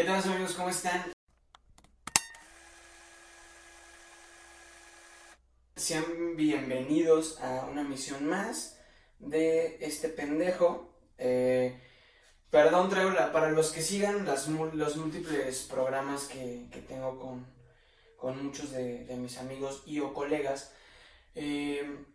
¿Qué 0.00 0.06
tal 0.06 0.16
amigos? 0.16 0.54
¿Cómo 0.54 0.70
están? 0.70 1.12
Sean 5.76 6.36
bienvenidos 6.36 7.38
a 7.42 7.66
una 7.66 7.84
misión 7.84 8.26
más 8.26 8.80
de 9.18 9.76
este 9.82 10.08
pendejo. 10.08 10.90
Eh, 11.18 11.78
perdón, 12.48 12.88
traigo 12.88 13.10
la, 13.10 13.30
para 13.30 13.50
los 13.50 13.72
que 13.72 13.82
sigan 13.82 14.24
los 14.24 14.48
múltiples 14.96 15.66
programas 15.70 16.28
que, 16.28 16.66
tengo 16.88 17.44
con, 18.16 18.42
muchos 18.42 18.72
de, 18.72 19.04
mis 19.18 19.36
amigos 19.36 19.82
y 19.84 20.00
o 20.00 20.14
colegas. 20.14 20.72
Eh, 21.34 22.06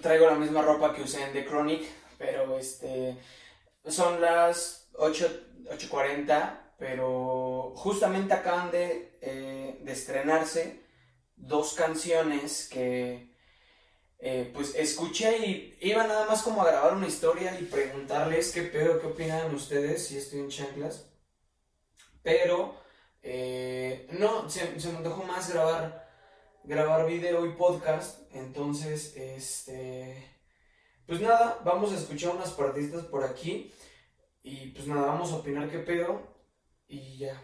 traigo 0.00 0.24
la 0.24 0.36
misma 0.36 0.62
ropa 0.62 0.94
que 0.94 1.02
usé 1.02 1.24
en 1.24 1.34
The 1.34 1.44
Chronic, 1.44 1.86
pero 2.16 2.58
este 2.58 3.18
son 3.84 4.22
las 4.22 4.88
8.40, 5.70 6.74
pero 6.78 7.72
justamente 7.76 8.34
acaban 8.34 8.70
de, 8.70 9.18
eh, 9.20 9.78
de 9.82 9.92
estrenarse 9.92 10.82
dos 11.36 11.74
canciones 11.74 12.68
que 12.68 13.28
eh, 14.20 14.50
pues 14.52 14.74
escuché 14.74 15.38
y 15.46 15.78
iba 15.80 16.04
nada 16.04 16.26
más 16.26 16.42
como 16.42 16.62
a 16.62 16.66
grabar 16.66 16.94
una 16.94 17.06
historia 17.06 17.58
y 17.60 17.64
preguntarles 17.64 18.50
qué 18.50 18.62
pedo, 18.62 19.00
qué 19.00 19.06
opinan 19.06 19.54
ustedes 19.54 20.08
si 20.08 20.18
estoy 20.18 20.40
en 20.40 20.48
chanclas. 20.48 21.06
Pero 22.22 22.74
eh, 23.22 24.08
no, 24.18 24.50
se, 24.50 24.64
me 24.90 25.02
dejó 25.02 25.22
más 25.22 25.52
grabar, 25.52 26.08
grabar 26.64 27.06
video 27.06 27.46
y 27.46 27.52
podcast. 27.52 28.20
Entonces, 28.32 29.16
este... 29.16 30.34
Pues 31.06 31.20
nada, 31.20 31.60
vamos 31.64 31.92
a 31.92 31.96
escuchar 31.96 32.34
unas 32.34 32.50
partiditas 32.50 33.04
por 33.04 33.24
aquí. 33.24 33.72
Y 34.48 34.70
pues 34.70 34.86
nada, 34.86 35.08
vamos 35.08 35.30
a 35.30 35.36
opinar 35.36 35.68
qué 35.68 35.78
pedo. 35.78 36.22
Y 36.88 37.18
ya. 37.18 37.38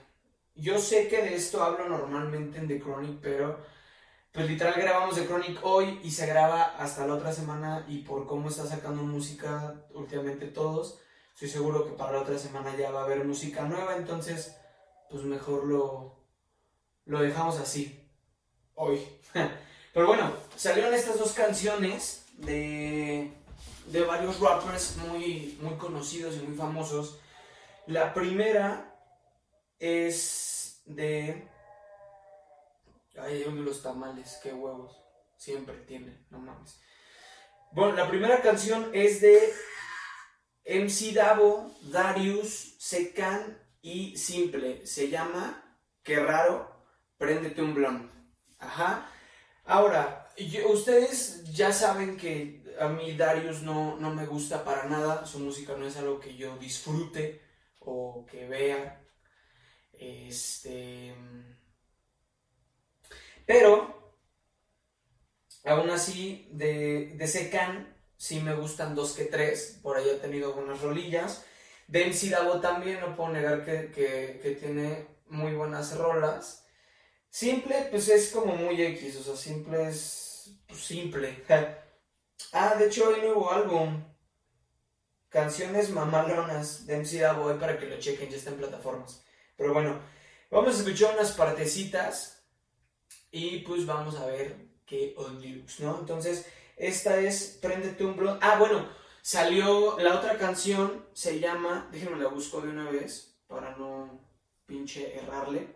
Yo 0.54 0.78
sé 0.78 1.06
que 1.08 1.20
de 1.20 1.34
esto 1.34 1.62
hablo 1.62 1.86
normalmente 1.86 2.58
en 2.58 2.66
The 2.66 2.80
Chronic, 2.80 3.20
pero 3.20 3.60
pues 4.32 4.48
literal 4.48 4.74
grabamos 4.74 5.14
The 5.14 5.26
Chronic 5.26 5.58
hoy 5.62 6.00
y 6.02 6.10
se 6.10 6.26
graba 6.26 6.76
hasta 6.78 7.06
la 7.06 7.14
otra 7.14 7.32
semana 7.32 7.84
y 7.88 7.98
por 7.98 8.26
cómo 8.26 8.48
está 8.48 8.66
sacando 8.66 9.02
música 9.02 9.74
últimamente 9.92 10.46
todos, 10.46 10.98
estoy 11.34 11.48
seguro 11.48 11.84
que 11.84 11.92
para 11.92 12.12
la 12.12 12.22
otra 12.22 12.38
semana 12.38 12.74
ya 12.76 12.90
va 12.90 13.02
a 13.02 13.04
haber 13.04 13.24
música 13.24 13.62
nueva, 13.62 13.96
entonces 13.96 14.56
pues 15.10 15.24
mejor 15.24 15.66
lo, 15.66 16.24
lo 17.04 17.20
dejamos 17.20 17.58
así 17.58 18.08
hoy. 18.74 19.00
Pero 19.92 20.06
bueno, 20.06 20.32
salieron 20.56 20.94
estas 20.94 21.18
dos 21.18 21.32
canciones 21.32 22.24
de, 22.38 23.13
de 23.94 24.02
varios 24.02 24.40
rappers 24.40 24.96
muy, 24.96 25.56
muy 25.60 25.76
conocidos 25.76 26.34
y 26.34 26.40
muy 26.40 26.56
famosos. 26.56 27.20
La 27.86 28.12
primera 28.12 28.92
es 29.78 30.82
de 30.84 31.48
Ay, 33.16 33.44
los 33.44 33.84
tamales, 33.84 34.40
qué 34.42 34.52
huevos. 34.52 35.00
Siempre 35.36 35.76
tienen, 35.86 36.26
no 36.30 36.40
mames. 36.40 36.80
Bueno, 37.70 37.92
la 37.94 38.08
primera 38.08 38.42
canción 38.42 38.90
es 38.92 39.20
de 39.20 39.54
MC 40.66 41.14
Davo, 41.14 41.70
Darius, 41.82 42.74
Secan 42.80 43.62
y 43.80 44.16
Simple. 44.16 44.84
Se 44.88 45.08
llama 45.08 45.78
Qué 46.02 46.18
raro, 46.18 46.84
préndete 47.16 47.62
un 47.62 47.74
blond. 47.74 48.10
Ajá. 48.58 49.08
Ahora, 49.64 50.28
ustedes 50.68 51.44
ya 51.52 51.72
saben 51.72 52.16
que 52.16 52.63
a 52.80 52.88
mí 52.88 53.16
Darius 53.16 53.62
no, 53.62 53.96
no 53.96 54.14
me 54.14 54.26
gusta 54.26 54.64
para 54.64 54.84
nada. 54.84 55.26
Su 55.26 55.38
música 55.38 55.74
no 55.76 55.86
es 55.86 55.96
algo 55.96 56.20
que 56.20 56.36
yo 56.36 56.56
disfrute 56.58 57.40
o 57.80 58.26
que 58.30 58.46
vea. 58.46 59.04
Este. 59.92 61.14
Pero, 63.46 64.16
aún 65.64 65.90
así, 65.90 66.48
de, 66.52 67.14
de 67.16 67.26
Secan, 67.26 67.94
sí 68.16 68.40
me 68.40 68.54
gustan 68.54 68.94
dos 68.94 69.12
que 69.12 69.24
tres. 69.24 69.78
Por 69.82 69.96
ahí 69.96 70.08
he 70.08 70.14
tenido 70.14 70.48
algunas 70.48 70.80
rolillas. 70.80 71.44
De 71.86 72.06
MC 72.06 72.30
Davo 72.30 72.60
también, 72.60 73.00
no 73.00 73.14
puedo 73.14 73.30
negar 73.30 73.64
que, 73.64 73.90
que, 73.90 74.40
que, 74.42 74.52
tiene 74.52 75.06
muy 75.28 75.52
buenas 75.52 75.96
rolas. 75.96 76.66
Simple, 77.28 77.88
pues 77.90 78.08
es 78.08 78.30
como 78.30 78.56
muy 78.56 78.80
X, 78.80 79.16
o 79.16 79.22
sea, 79.22 79.36
simple 79.36 79.88
es 79.88 80.24
pues, 80.66 80.80
simple. 80.80 81.44
ah, 82.52 82.74
de 82.76 82.86
hecho 82.86 83.14
hay 83.14 83.20
nuevo 83.22 83.50
álbum. 83.50 84.04
Canciones 85.28 85.90
mamalonas 85.90 86.86
de 86.86 86.98
MC 86.98 87.20
Davo, 87.20 87.58
para 87.58 87.78
que 87.78 87.86
lo 87.86 87.98
chequen, 87.98 88.30
ya 88.30 88.36
está 88.36 88.50
en 88.50 88.58
plataformas. 88.58 89.24
Pero 89.56 89.72
bueno, 89.72 90.00
vamos 90.50 90.74
a 90.74 90.78
escuchar 90.78 91.14
unas 91.14 91.32
partecitas 91.32 92.46
y 93.30 93.58
pues 93.60 93.84
vamos 93.84 94.16
a 94.16 94.26
ver 94.26 94.68
qué 94.86 95.14
on 95.16 95.42
¿no? 95.80 95.98
Entonces, 95.98 96.46
esta 96.76 97.18
es 97.18 97.58
Préndete 97.60 98.04
un 98.04 98.16
blog. 98.16 98.38
Ah, 98.40 98.58
bueno, 98.58 98.88
salió 99.22 99.98
la 99.98 100.16
otra 100.16 100.38
canción, 100.38 101.06
se 101.14 101.40
llama, 101.40 101.88
déjenme 101.90 102.22
la 102.22 102.28
busco 102.28 102.60
de 102.60 102.68
una 102.68 102.90
vez 102.90 103.36
para 103.48 103.76
no 103.76 104.20
pinche 104.66 105.16
errarle. 105.16 105.73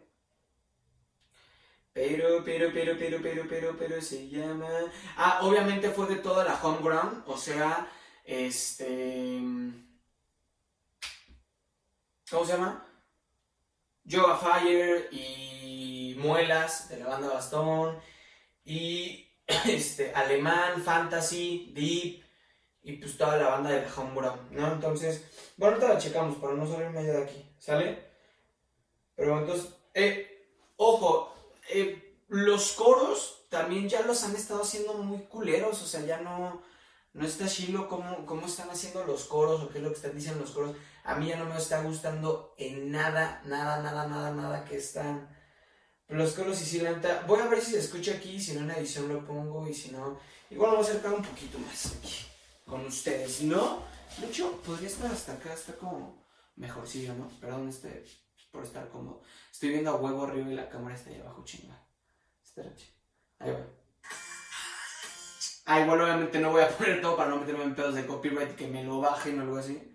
Pero, 1.98 2.44
pero, 2.44 2.70
pero, 2.72 2.96
pero, 2.96 3.18
pero, 3.20 3.48
pero, 3.48 3.76
pero, 3.76 4.00
se 4.00 4.28
llama... 4.28 4.68
Ah, 5.16 5.40
obviamente 5.42 5.90
fue 5.90 6.06
de 6.06 6.14
toda 6.14 6.44
la 6.44 6.54
homeground, 6.62 7.24
o 7.26 7.36
sea, 7.36 7.90
este... 8.24 9.40
¿Cómo 12.30 12.44
se 12.44 12.52
llama? 12.52 12.86
Yoga 14.04 14.36
Fire 14.36 15.08
y 15.10 16.14
Muelas, 16.20 16.88
de 16.88 16.98
la 16.98 17.08
banda 17.08 17.30
Bastón, 17.30 17.98
y 18.64 19.28
este, 19.66 20.14
Alemán, 20.14 20.80
Fantasy, 20.80 21.72
Deep, 21.74 22.24
y 22.84 22.92
pues 22.98 23.18
toda 23.18 23.38
la 23.38 23.48
banda 23.48 23.70
de 23.70 23.80
Brown, 23.80 24.46
¿no? 24.52 24.72
Entonces, 24.72 25.24
bueno, 25.56 25.74
ahorita 25.74 25.94
la 25.94 25.98
checamos 25.98 26.36
para 26.36 26.54
no 26.54 26.64
salirme 26.64 27.04
ya 27.04 27.14
de 27.14 27.24
aquí, 27.24 27.44
¿sale? 27.58 28.04
Pero 29.16 29.40
entonces, 29.40 29.74
eh, 29.94 30.46
ojo, 30.76 31.27
eh, 31.68 32.22
los 32.28 32.72
coros 32.72 33.46
también 33.48 33.88
ya 33.88 34.02
los 34.02 34.24
han 34.24 34.36
estado 34.36 34.62
haciendo 34.62 34.94
muy 34.94 35.20
culeros, 35.22 35.82
o 35.82 35.86
sea, 35.86 36.04
ya 36.04 36.20
no, 36.20 36.62
no 37.14 37.26
está 37.26 37.48
chilo 37.48 37.88
cómo, 37.88 38.26
cómo 38.26 38.46
están 38.46 38.70
haciendo 38.70 39.04
los 39.04 39.24
coros 39.24 39.62
o 39.62 39.68
qué 39.68 39.78
es 39.78 39.84
lo 39.84 39.90
que 39.90 39.96
están 39.96 40.14
diciendo 40.14 40.40
los 40.40 40.50
coros. 40.50 40.76
A 41.04 41.14
mí 41.14 41.28
ya 41.28 41.36
no 41.36 41.46
me 41.46 41.56
está 41.56 41.82
gustando 41.82 42.54
en 42.58 42.90
nada, 42.90 43.42
nada, 43.46 43.82
nada, 43.82 44.06
nada, 44.06 44.30
nada 44.32 44.64
que 44.64 44.76
están 44.76 45.34
los 46.08 46.32
coros 46.32 46.60
y 46.60 46.64
si 46.64 46.80
la 46.80 47.22
Voy 47.26 47.40
a 47.40 47.46
ver 47.46 47.62
si 47.62 47.72
se 47.72 47.80
escucha 47.80 48.12
aquí, 48.14 48.40
si 48.40 48.54
no 48.54 48.60
en 48.60 48.70
edición 48.72 49.08
lo 49.08 49.24
pongo 49.26 49.66
y 49.68 49.74
si 49.74 49.90
no. 49.90 50.18
Igual 50.50 50.72
voy 50.72 50.80
a 50.80 50.82
acercar 50.82 51.12
un 51.12 51.22
poquito 51.22 51.58
más 51.58 51.86
aquí 51.86 52.26
con 52.66 52.84
ustedes. 52.86 53.42
¿No? 53.42 53.82
De 54.18 54.26
hecho, 54.26 54.52
podría 54.62 54.88
estar 54.88 55.10
hasta 55.10 55.34
acá, 55.34 55.52
está 55.52 55.74
como 55.74 56.26
mejorcillo, 56.56 57.14
¿no? 57.14 57.28
Perdón, 57.40 57.68
este, 57.68 58.04
por 58.50 58.64
estar 58.64 58.88
cómodo. 58.88 59.22
Estoy 59.50 59.70
viendo 59.70 59.90
a 59.90 59.96
huevo 59.96 60.24
arriba 60.24 60.50
y 60.50 60.54
la 60.54 60.68
cámara 60.68 60.94
está 60.94 61.10
ahí 61.10 61.20
abajo, 61.20 61.44
chinga. 61.44 61.78
Ahí 63.38 63.52
va. 63.52 63.66
Ah, 65.66 65.80
igual 65.80 66.00
obviamente 66.00 66.40
no 66.40 66.50
voy 66.50 66.62
a 66.62 66.68
poner 66.76 67.00
todo 67.00 67.16
para 67.16 67.30
no 67.30 67.36
meterme 67.36 67.64
en 67.64 67.74
pedos 67.74 67.94
de 67.94 68.06
copyright 68.06 68.56
que 68.56 68.66
me 68.66 68.84
lo 68.84 69.00
bajen 69.00 69.38
o 69.38 69.42
algo 69.42 69.58
así. 69.58 69.94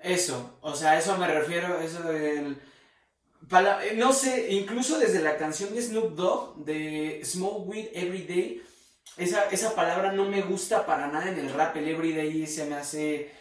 Eso, 0.00 0.58
o 0.62 0.74
sea, 0.74 0.98
eso 0.98 1.16
me 1.18 1.28
refiero, 1.28 1.78
eso 1.78 2.02
del... 2.02 2.60
no 3.96 4.12
sé, 4.12 4.50
incluso 4.50 4.98
desde 4.98 5.20
la 5.20 5.36
canción 5.36 5.74
de 5.74 5.82
Snoop 5.82 6.16
Dogg, 6.16 6.64
de 6.64 7.20
Smoke 7.22 7.68
Weed 7.68 7.88
Every 7.92 8.22
Day, 8.22 8.62
esa, 9.16 9.44
esa 9.50 9.74
palabra 9.74 10.12
no 10.12 10.24
me 10.24 10.42
gusta 10.42 10.86
para 10.86 11.08
nada 11.08 11.30
en 11.30 11.38
el 11.38 11.52
rap, 11.52 11.76
el 11.76 11.88
everyday 11.88 12.46
se 12.46 12.66
me 12.66 12.76
hace, 12.76 13.32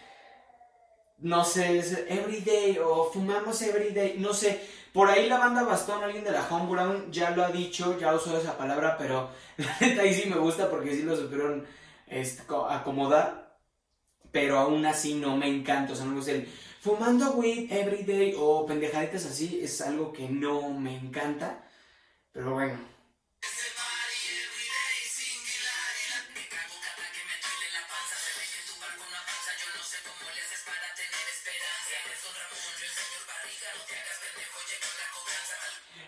no 1.19 1.43
sé, 1.43 1.77
es 1.79 1.93
everyday 2.07 2.77
o 2.79 3.09
fumamos 3.11 3.61
everyday, 3.61 4.17
no 4.17 4.33
sé, 4.33 4.61
por 4.93 5.09
ahí 5.09 5.27
la 5.29 5.37
banda 5.37 5.63
Bastón, 5.63 6.03
alguien 6.03 6.23
de 6.23 6.31
la 6.31 6.47
Homeground 6.47 7.11
ya 7.11 7.31
lo 7.31 7.43
ha 7.43 7.51
dicho, 7.51 7.97
ya 7.99 8.13
usó 8.13 8.37
esa 8.37 8.57
palabra, 8.57 8.97
pero 8.97 9.29
la 9.57 9.77
neta 9.79 10.01
ahí 10.01 10.13
sí 10.13 10.29
me 10.29 10.37
gusta 10.37 10.69
porque 10.69 10.93
sí 10.95 11.03
lo 11.03 11.15
supieron 11.15 11.65
acomodar 12.69 13.49
pero 14.31 14.57
aún 14.57 14.85
así 14.85 15.15
no 15.15 15.37
me 15.37 15.47
encanta. 15.47 15.93
O 15.93 15.95
sea, 15.95 16.05
no 16.05 16.13
me 16.13 16.31
el 16.31 16.47
fumando 16.81 17.31
weed 17.31 17.71
everyday 17.71 18.35
o 18.37 18.65
pendejaditas 18.65 19.25
así 19.25 19.59
es 19.61 19.81
algo 19.81 20.13
que 20.13 20.29
no 20.29 20.69
me 20.71 20.95
encanta. 20.95 21.63
Pero 22.31 22.53
bueno. 22.53 22.98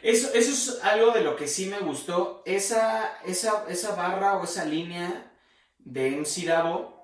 Eso, 0.02 0.34
eso 0.34 0.52
es 0.52 0.84
algo 0.84 1.12
de 1.12 1.22
lo 1.22 1.36
que 1.36 1.48
sí 1.48 1.68
me 1.68 1.80
gustó. 1.80 2.42
Esa, 2.46 3.20
esa, 3.26 3.66
esa 3.70 3.96
barra 3.96 4.38
o 4.38 4.44
esa 4.44 4.66
línea 4.66 5.32
de 5.80 6.12
MC 6.12 6.46
Davo 6.46 7.02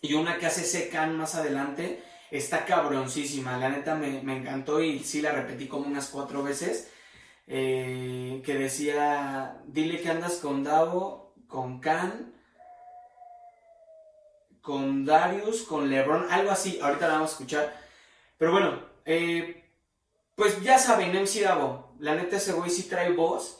y 0.00 0.14
una 0.14 0.38
que 0.38 0.46
hace 0.46 0.64
Secan 0.64 1.16
más 1.16 1.34
adelante 1.34 2.02
está 2.30 2.64
cabroncísima. 2.64 3.58
La 3.58 3.68
neta 3.68 3.94
me, 3.94 4.22
me, 4.22 4.36
encantó 4.36 4.80
y 4.80 5.00
sí 5.00 5.20
la 5.20 5.32
repetí 5.32 5.66
como 5.66 5.86
unas 5.86 6.08
cuatro 6.08 6.42
veces. 6.42 6.92
Eh, 7.48 8.42
que 8.44 8.54
decía, 8.54 9.62
dile 9.66 10.00
que 10.00 10.10
andas 10.10 10.36
con 10.36 10.64
Davo, 10.64 11.34
con 11.46 11.80
Can, 11.80 12.34
con 14.60 15.04
Darius, 15.04 15.62
con 15.62 15.88
Lebron, 15.88 16.30
algo 16.30 16.50
así. 16.50 16.78
Ahorita 16.80 17.08
la 17.08 17.14
vamos 17.14 17.30
a 17.30 17.34
escuchar. 17.34 17.76
Pero 18.38 18.52
bueno, 18.52 18.80
eh, 19.04 19.65
pues 20.36 20.62
ya 20.62 20.78
saben, 20.78 21.16
MC 21.16 21.40
Davo. 21.40 21.96
La 21.98 22.14
neta 22.14 22.36
ese 22.36 22.52
güey 22.52 22.70
sí 22.70 22.84
trae 22.84 23.10
voz. 23.12 23.58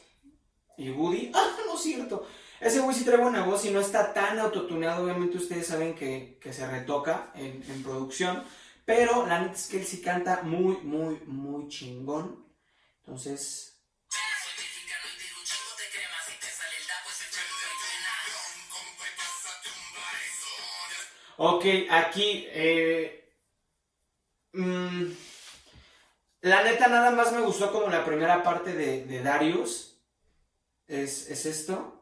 Y 0.76 0.90
Woody, 0.90 1.32
ah, 1.34 1.56
no 1.66 1.74
es 1.74 1.82
cierto. 1.82 2.28
Ese 2.60 2.80
güey 2.80 2.94
sí 2.94 3.04
trae 3.04 3.16
buena 3.16 3.44
voz 3.44 3.64
y 3.64 3.70
no 3.70 3.80
está 3.80 4.12
tan 4.12 4.38
autotuneado. 4.38 5.04
Obviamente 5.04 5.38
ustedes 5.38 5.66
saben 5.66 5.94
que, 5.94 6.38
que 6.40 6.52
se 6.52 6.66
retoca 6.66 7.32
en, 7.34 7.64
en, 7.68 7.82
producción. 7.82 8.44
Pero 8.84 9.26
la 9.26 9.40
neta 9.40 9.54
es 9.54 9.66
que 9.68 9.78
él 9.78 9.86
sí 9.86 10.02
canta 10.02 10.42
muy, 10.42 10.76
muy, 10.78 11.18
muy 11.26 11.68
chingón. 11.68 12.46
Entonces... 13.00 13.72
Ok, 21.38 21.64
aquí... 21.90 22.46
Eh, 22.48 23.30
mmm, 24.52 25.12
la 26.40 26.62
neta 26.62 26.88
nada 26.88 27.10
más 27.10 27.32
me 27.32 27.40
gustó 27.40 27.72
como 27.72 27.88
la 27.88 28.04
primera 28.04 28.42
parte 28.42 28.72
de, 28.72 29.04
de 29.04 29.22
Darius. 29.22 29.98
Es, 30.86 31.28
es 31.28 31.46
esto. 31.46 31.96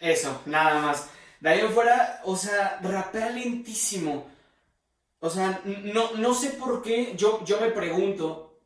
Eso, 0.00 0.42
nada 0.46 0.80
más. 0.80 1.10
De 1.40 1.50
ahí 1.50 1.60
en 1.60 1.72
fuera, 1.72 2.20
o 2.24 2.36
sea, 2.36 2.78
rapea 2.82 3.30
lentísimo. 3.30 4.30
O 5.20 5.28
sea, 5.28 5.60
no, 5.64 6.12
no 6.12 6.34
sé 6.34 6.50
por 6.50 6.82
qué, 6.82 7.14
yo, 7.16 7.44
yo 7.44 7.60
me 7.60 7.70
pregunto, 7.70 8.60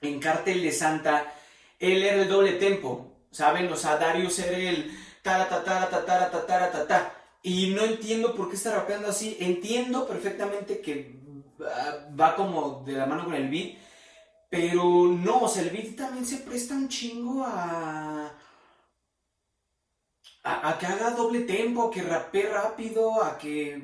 en 0.00 0.20
Cártel 0.20 0.62
de 0.62 0.72
Santa, 0.72 1.34
él 1.82 2.02
era 2.02 2.22
el 2.22 2.28
doble 2.28 2.52
tempo, 2.52 3.26
¿saben? 3.30 3.70
O 3.72 3.76
sea, 3.76 3.96
Darius 3.96 4.38
era 4.38 4.56
el 4.56 4.90
ta 5.22 5.48
ta 5.48 5.62
ta 5.62 5.90
ta 5.90 6.06
ta 6.06 6.30
ta 6.30 6.46
ta 6.46 6.70
ta 6.72 6.86
ta 6.86 7.14
y 7.42 7.68
no 7.74 7.82
entiendo 7.82 8.34
por 8.34 8.48
qué 8.48 8.56
está 8.56 8.74
rapeando 8.74 9.08
así. 9.08 9.36
Entiendo 9.40 10.06
perfectamente 10.06 10.80
que 10.80 11.20
va 12.18 12.34
como 12.36 12.82
de 12.84 12.92
la 12.92 13.06
mano 13.06 13.24
con 13.24 13.34
el 13.34 13.48
beat, 13.48 13.76
pero 14.50 15.06
no, 15.06 15.40
o 15.42 15.48
sea, 15.48 15.62
el 15.62 15.70
beat 15.70 15.96
también 15.96 16.26
se 16.26 16.38
presta 16.38 16.74
un 16.74 16.88
chingo 16.88 17.44
a 17.44 18.32
a, 20.44 20.78
que 20.78 20.86
haga 20.86 21.10
doble 21.10 21.40
tempo, 21.40 21.84
a 21.84 21.90
que 21.90 22.02
rapee 22.02 22.48
rápido, 22.48 23.22
a 23.22 23.38
que 23.38 23.80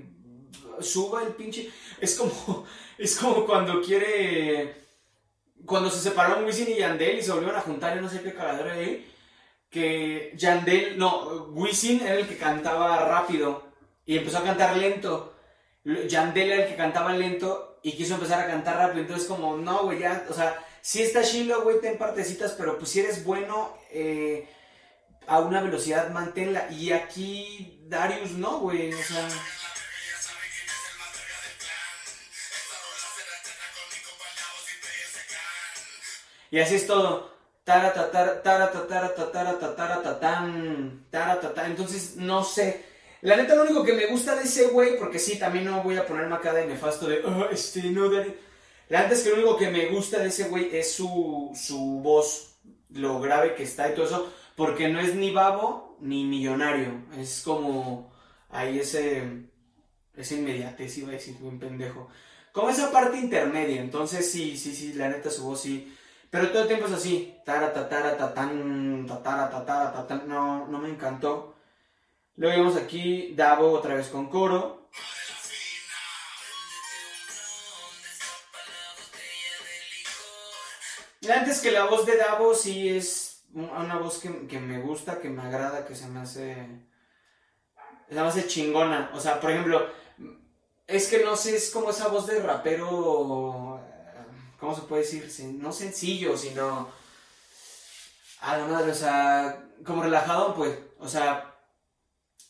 suba 0.80 1.22
el 1.22 1.34
pinche. 1.34 1.70
Es 2.00 2.16
como, 2.16 2.64
es 2.98 3.16
como 3.16 3.46
cuando 3.46 3.80
quiere. 3.82 4.88
Cuando 5.66 5.90
se 5.90 6.00
separaron 6.00 6.44
Wisin 6.44 6.69
y 6.70 6.76
Yandel 6.76 7.19
y 7.19 7.22
se 7.22 7.32
volvieron 7.32 7.56
a 7.56 7.62
juntar 7.62 7.96
y 7.96 8.00
no 8.00 8.08
sé 8.08 8.22
qué 8.22 8.34
cagadero 8.34 8.72
ahí. 8.72 9.10
Que 9.70 10.32
Yandel, 10.37 10.99
no, 10.99 11.44
Wisin 11.50 12.00
era 12.00 12.14
el 12.14 12.26
que 12.26 12.38
cantaba 12.38 13.05
rápido 13.05 13.64
y 14.06 14.16
empezó 14.16 14.38
a 14.38 14.44
cantar 14.44 14.76
lento. 14.76 15.34
Yandel 15.84 16.52
era 16.52 16.62
el 16.64 16.69
que 16.70 16.76
cantaba 16.76 17.12
lento 17.12 17.81
y 17.82 17.93
quiso 17.93 18.14
empezar 18.14 18.40
a 18.40 18.46
cantar 18.46 18.76
rápido. 18.76 19.02
Entonces, 19.02 19.28
como, 19.28 19.56
no, 19.56 19.84
güey, 19.84 20.00
ya, 20.00 20.26
o 20.28 20.32
sea, 20.32 20.58
si 20.81 21.02
está 21.02 21.22
chilo, 21.22 21.62
güey, 21.62 21.81
ten 21.81 21.99
partecitas, 21.99 22.52
pero 22.52 22.78
pues 22.78 22.90
si 22.90 23.00
eres 23.00 23.25
bueno, 23.25 23.76
eh 23.90 24.49
a 25.28 25.40
una 25.40 25.61
velocidad 25.61 26.11
manténla. 26.11 26.70
Y 26.72 26.93
aquí 26.93 27.81
Darius 27.87 28.32
no, 28.32 28.58
güey, 28.61 28.93
o 28.93 29.02
sea... 29.02 29.28
Y 36.50 36.58
así 36.58 36.76
es 36.76 36.86
todo. 36.86 37.30
Entonces, 41.66 42.16
no 42.16 42.42
sé. 42.42 42.84
La 43.20 43.36
neta, 43.36 43.54
lo 43.54 43.62
único 43.62 43.84
que 43.84 43.92
me 43.92 44.06
gusta 44.06 44.36
de 44.36 44.44
ese 44.44 44.68
güey, 44.68 44.96
porque 44.98 45.18
sí, 45.18 45.38
también 45.38 45.64
no 45.64 45.82
voy 45.82 45.96
a 45.96 46.06
ponerme 46.06 46.36
acá 46.36 46.52
de 46.52 46.66
nefasto 46.66 47.08
de, 47.08 47.22
este, 47.50 47.82
no, 47.90 48.08
La 48.88 49.02
neta 49.02 49.12
es 49.12 49.22
que 49.22 49.30
lo 49.30 49.36
único 49.36 49.56
que 49.56 49.70
me 49.70 49.86
gusta 49.86 50.20
de 50.20 50.28
ese 50.28 50.48
güey 50.48 50.74
es 50.74 50.92
su, 50.92 51.50
su 51.54 52.00
voz, 52.00 52.58
lo 52.90 53.20
grave 53.20 53.54
que 53.54 53.64
está 53.64 53.90
y 53.90 53.94
todo 53.94 54.06
eso. 54.06 54.32
Porque 54.56 54.88
no 54.88 55.00
es 55.00 55.14
ni 55.14 55.30
babo 55.30 55.96
ni 56.00 56.24
millonario. 56.24 57.04
Es 57.18 57.42
como 57.44 58.12
ahí 58.50 58.78
ese, 58.78 59.22
ese 60.16 60.36
inmediatez, 60.36 60.98
iba 60.98 61.08
a 61.08 61.12
decir, 61.12 61.36
un 61.42 61.58
pendejo. 61.58 62.08
Como 62.52 62.70
esa 62.70 62.90
parte 62.90 63.18
intermedia. 63.18 63.80
Entonces 63.80 64.30
sí, 64.30 64.56
sí, 64.56 64.74
sí, 64.74 64.94
la 64.94 65.08
neta 65.08 65.30
su 65.30 65.44
voz 65.44 65.60
sí. 65.60 65.94
Pero 66.30 66.50
todo 66.50 66.62
el 66.62 66.69
tiempo 66.69 66.86
es 66.86 66.92
así. 66.92 67.36
Taratataratatan, 67.44 69.06
tatara, 69.06 70.06
No, 70.26 70.66
no 70.66 70.78
me 70.78 70.90
encantó. 70.90 71.54
Luego 72.36 72.56
vemos 72.56 72.76
aquí 72.76 73.34
Davo 73.34 73.72
otra 73.72 73.94
vez 73.94 74.08
con 74.08 74.28
coro. 74.28 74.88
Antes 81.28 81.60
que 81.60 81.72
la 81.72 81.84
voz 81.84 82.06
de 82.06 82.16
Davo 82.16 82.54
sí 82.54 82.88
es 82.88 83.44
una 83.52 83.98
voz 83.98 84.19
que, 84.19 84.60
me 84.60 84.80
gusta, 84.80 85.20
que 85.20 85.28
me 85.28 85.42
agrada, 85.42 85.84
que 85.84 85.94
se 85.94 86.06
me 86.08 86.20
hace. 86.20 86.54
Se 88.08 88.14
me 88.14 88.20
hace 88.20 88.46
chingona. 88.46 89.10
O 89.14 89.20
sea, 89.20 89.40
por 89.40 89.50
ejemplo, 89.50 89.86
es 90.86 91.08
que 91.08 91.25
no 91.25 91.36
sé, 91.36 91.56
es 91.56 91.70
como 91.70 91.90
esa 91.90 92.08
voz 92.08 92.26
de 92.26 92.40
rapero. 92.40 93.67
¿Cómo 94.58 94.75
se 94.75 94.82
puede 94.82 95.02
decir? 95.02 95.28
No 95.55 95.72
sencillo, 95.72 96.37
sino. 96.37 96.88
A 98.40 98.56
la 98.56 98.66
madre, 98.66 98.93
o 98.93 98.94
sea, 98.94 99.64
como 99.84 100.02
relajado, 100.02 100.55
pues. 100.55 100.78
O 100.99 101.08
sea, 101.08 101.55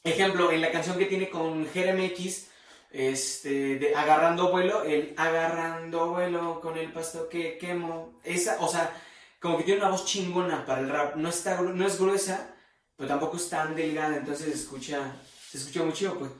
ejemplo, 0.05 0.51
en 0.53 0.61
la 0.61 0.71
canción 0.73 0.99
que 0.99 1.07
tiene 1.07 1.31
con 1.31 1.67
Jeremy 1.69 2.07
X, 2.07 2.49
este, 2.91 3.79
de 3.79 3.95
Agarrando 3.95 4.51
vuelo, 4.51 4.83
el 4.85 5.15
Agarrando 5.17 6.09
vuelo 6.09 6.61
con 6.61 6.77
el 6.77 6.93
pasto 6.93 7.29
que 7.29 7.59
quemo. 7.59 8.21
Esa, 8.25 8.59
o 8.61 8.69
sea 8.69 8.93
como 9.41 9.57
que 9.57 9.65
tiene 9.65 9.81
una 9.81 9.91
voz 9.91 10.05
chingona 10.05 10.65
para 10.67 10.81
el 10.81 10.89
rap. 10.89 11.17
No, 11.17 11.29
está, 11.29 11.61
no 11.61 11.87
es 11.87 11.99
gruesa, 11.99 12.55
pero 12.97 13.09
tampoco 13.09 13.37
es 13.37 13.49
tan 13.49 13.75
delgada, 13.75 14.17
entonces 14.17 14.47
se 14.47 14.55
escucha, 14.55 15.17
se 15.51 15.59
escucha 15.59 15.83
muy 15.83 15.93
chido, 15.93 16.19
pues. 16.19 16.31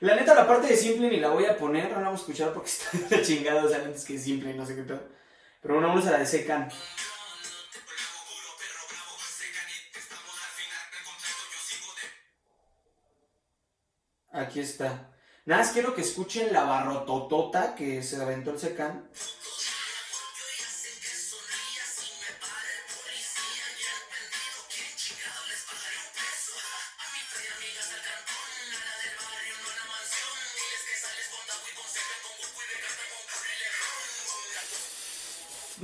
La 0.00 0.16
neta, 0.16 0.34
la 0.34 0.46
parte 0.46 0.68
de 0.68 0.76
simple 0.76 1.08
ni 1.08 1.18
la 1.18 1.28
voy 1.28 1.46
a 1.46 1.56
poner, 1.56 1.90
no 1.90 1.96
la 1.96 2.06
vamos 2.06 2.20
a 2.20 2.22
escuchar 2.22 2.52
porque 2.52 2.70
está 2.92 3.22
chingada, 3.22 3.64
o 3.64 3.68
sea, 3.68 3.78
antes 3.78 4.04
que 4.04 4.18
simple, 4.18 4.54
no 4.54 4.66
sé 4.66 4.74
qué 4.74 4.82
tal. 4.82 5.08
Pero 5.62 5.74
bueno, 5.74 5.88
vamos 5.88 6.06
a 6.06 6.10
la 6.10 6.18
de 6.18 6.26
Secan. 6.26 6.68
Aquí 14.32 14.60
está. 14.60 15.14
Nada 15.46 15.62
más 15.62 15.72
quiero 15.72 15.94
que 15.94 16.00
escuchen 16.00 16.52
la 16.52 16.64
barrototota 16.64 17.74
que 17.74 18.02
se 18.02 18.20
aventó 18.20 18.50
el 18.50 18.58
Secan. 18.58 19.08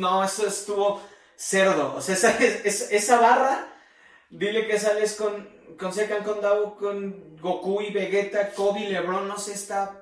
No, 0.00 0.24
eso 0.24 0.46
estuvo 0.46 1.00
cerdo. 1.36 1.94
O 1.94 2.00
sea, 2.00 2.14
esa, 2.14 3.20
barra, 3.20 3.68
dile 4.30 4.66
que 4.66 4.80
sales 4.80 5.14
con, 5.14 5.48
con 5.78 5.92
Sekan, 5.92 6.24
con 6.24 6.40
Dao, 6.40 6.76
con 6.76 7.38
Goku 7.38 7.82
y 7.82 7.92
Vegeta, 7.92 8.52
Kobe, 8.52 8.88
Lebron, 8.88 9.28
no 9.28 9.38
sé, 9.38 9.52
está... 9.54 9.96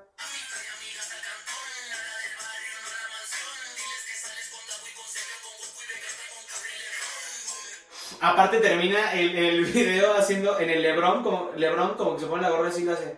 Aparte 8.21 8.57
termina 8.57 9.13
el, 9.13 9.37
el, 9.37 9.65
video 9.65 10.13
haciendo 10.13 10.59
en 10.59 10.69
el 10.69 10.81
Lebron, 10.81 11.23
como, 11.23 11.51
Lebron 11.55 11.95
como 11.95 12.15
que 12.15 12.21
se 12.21 12.27
pone 12.27 12.41
la 12.41 12.49
gorra 12.49 12.67
así 12.67 12.83
lo 12.83 12.91
hace. 12.91 13.15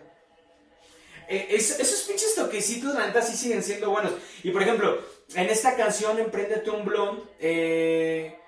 Eh, 1.28 1.48
esos 1.50 2.02
pinches 2.02 2.34
toquecitos, 2.36 2.94
la 2.94 3.06
neta, 3.06 3.20
sí 3.20 3.36
siguen 3.36 3.64
siendo 3.64 3.90
buenos. 3.90 4.12
Y 4.44 4.50
por 4.50 4.62
ejemplo, 4.62 4.98
en 5.34 5.48
esta 5.48 5.76
canción, 5.76 6.18
Emprendete 6.18 6.70
un 6.70 6.84
Blond, 6.84 7.22
eh, 7.38 8.38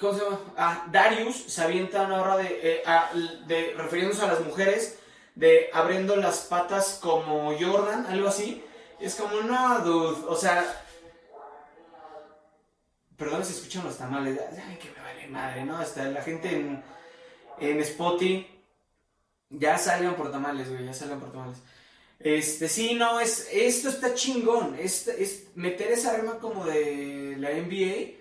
¿Cómo 0.00 0.14
se 0.14 0.24
llama? 0.24 0.40
Ah, 0.56 0.86
Darius 0.90 1.36
se 1.36 1.62
avienta 1.62 2.02
una 2.02 2.22
hora 2.22 2.36
de, 2.38 2.58
eh, 2.62 2.82
de. 3.46 3.74
refiriéndose 3.76 4.24
a 4.24 4.28
las 4.28 4.40
mujeres, 4.40 4.98
de 5.34 5.68
abriendo 5.74 6.16
las 6.16 6.40
patas 6.40 6.98
como 7.02 7.52
Jordan, 7.58 8.06
algo 8.06 8.28
así. 8.28 8.64
Es 8.98 9.14
como, 9.16 9.42
no, 9.42 9.80
dude. 9.80 10.26
O 10.26 10.34
sea. 10.34 10.64
Perdón 13.18 13.44
si 13.44 13.52
escuchan 13.52 13.84
los 13.84 13.98
tamales. 13.98 14.40
Ay, 14.66 14.76
que 14.76 14.90
me 14.90 15.02
vale 15.02 15.26
madre, 15.28 15.64
¿no? 15.66 15.76
Hasta 15.76 16.04
la 16.04 16.22
gente 16.22 16.48
en, 16.48 16.82
en 17.58 17.80
Spotify. 17.80 18.46
Ya 19.50 19.76
salgan 19.76 20.14
por 20.14 20.32
tamales, 20.32 20.70
güey, 20.70 20.86
ya 20.86 20.94
salgan 20.94 21.20
por 21.20 21.32
tamales. 21.32 21.58
Este, 22.20 22.68
sí, 22.68 22.94
no, 22.94 23.18
es, 23.18 23.48
esto 23.50 23.88
está 23.88 24.14
chingón. 24.14 24.76
Es, 24.78 25.08
es 25.08 25.46
meter 25.54 25.90
esa 25.90 26.12
arma 26.12 26.38
como 26.38 26.66
de 26.66 27.34
la 27.38 27.50
NBA. 27.50 28.18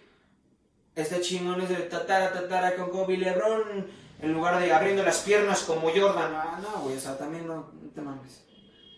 Está 0.95 1.19
chingón, 1.19 1.61
es 1.61 1.69
de 1.69 1.75
tatara, 1.75 2.31
tatara 2.31 2.75
con 2.75 2.89
Kobe 2.89 3.17
LeBron. 3.17 3.87
En 4.21 4.33
lugar 4.33 4.59
de 4.61 4.71
abriendo 4.71 5.03
las 5.03 5.19
piernas 5.19 5.61
como 5.61 5.89
Jordan. 5.89 6.33
Ah, 6.33 6.59
no, 6.61 6.81
güey, 6.81 6.97
o 6.97 6.99
sea, 6.99 7.17
también 7.17 7.45
no, 7.47 7.71
te 7.93 8.01
mames. 8.01 8.43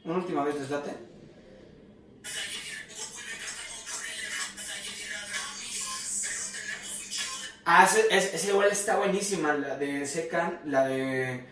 Una 0.04 0.16
última 0.16 0.44
vez, 0.44 0.60
deslate. 0.60 0.92
Ah, 7.66 7.88
ese 8.10 8.48
igual 8.50 8.70
está 8.72 8.98
buenísima, 8.98 9.54
la 9.54 9.78
de 9.78 10.06
Secan, 10.06 10.62
la 10.66 10.88
de. 10.88 11.46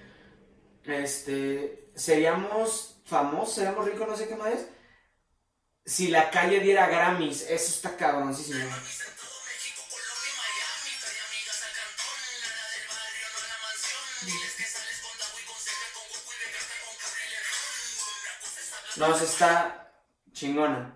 Este. 0.84 1.90
Seríamos 1.96 2.99
famosos, 3.10 3.56
seríamos 3.56 3.86
ricos, 3.86 4.08
no 4.08 4.16
sé 4.16 4.28
qué 4.28 4.36
más 4.36 4.54
es. 4.54 4.68
Si 5.86 6.08
la 6.10 6.30
calle 6.30 6.60
diera 6.60 6.88
Grammys, 6.88 7.42
eso 7.50 7.70
está 7.72 7.98
cabroncísimo. 7.98 8.64
No, 18.98 19.18
se 19.18 19.26
está 19.26 19.92
chingona. 20.34 20.94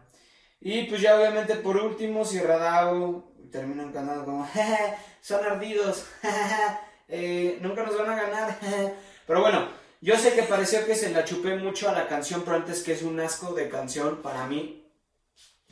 Y 0.60 0.84
pues 0.84 1.02
ya 1.02 1.16
obviamente 1.18 1.56
por 1.56 1.78
último, 1.78 2.26
si 2.26 2.40
Radao 2.40 3.34
termina 3.52 3.84
cantando 3.92 4.26
como, 4.26 4.48
"Jeje, 4.54 4.98
son 5.22 5.46
ardidos, 5.46 6.06
eh, 7.08 7.58
nunca 7.62 7.84
nos 7.84 7.98
van 7.98 8.10
a 8.10 8.22
ganar. 8.22 8.60
Pero 9.28 9.42
bueno, 9.42 9.70
yo 10.04 10.18
sé 10.18 10.34
que 10.34 10.44
pareció 10.44 10.86
que 10.86 10.96
se 10.96 11.12
la 11.12 11.24
chupé 11.24 11.56
mucho 11.56 11.88
a 11.88 11.94
la 11.94 12.10
canción, 12.10 12.42
pero 12.44 12.58
antes 12.58 12.84
que 12.84 12.92
es 12.92 13.04
un 13.04 13.18
asco 13.22 13.54
de 13.54 13.70
canción 13.70 14.22
para 14.22 14.46
mí. 14.48 14.86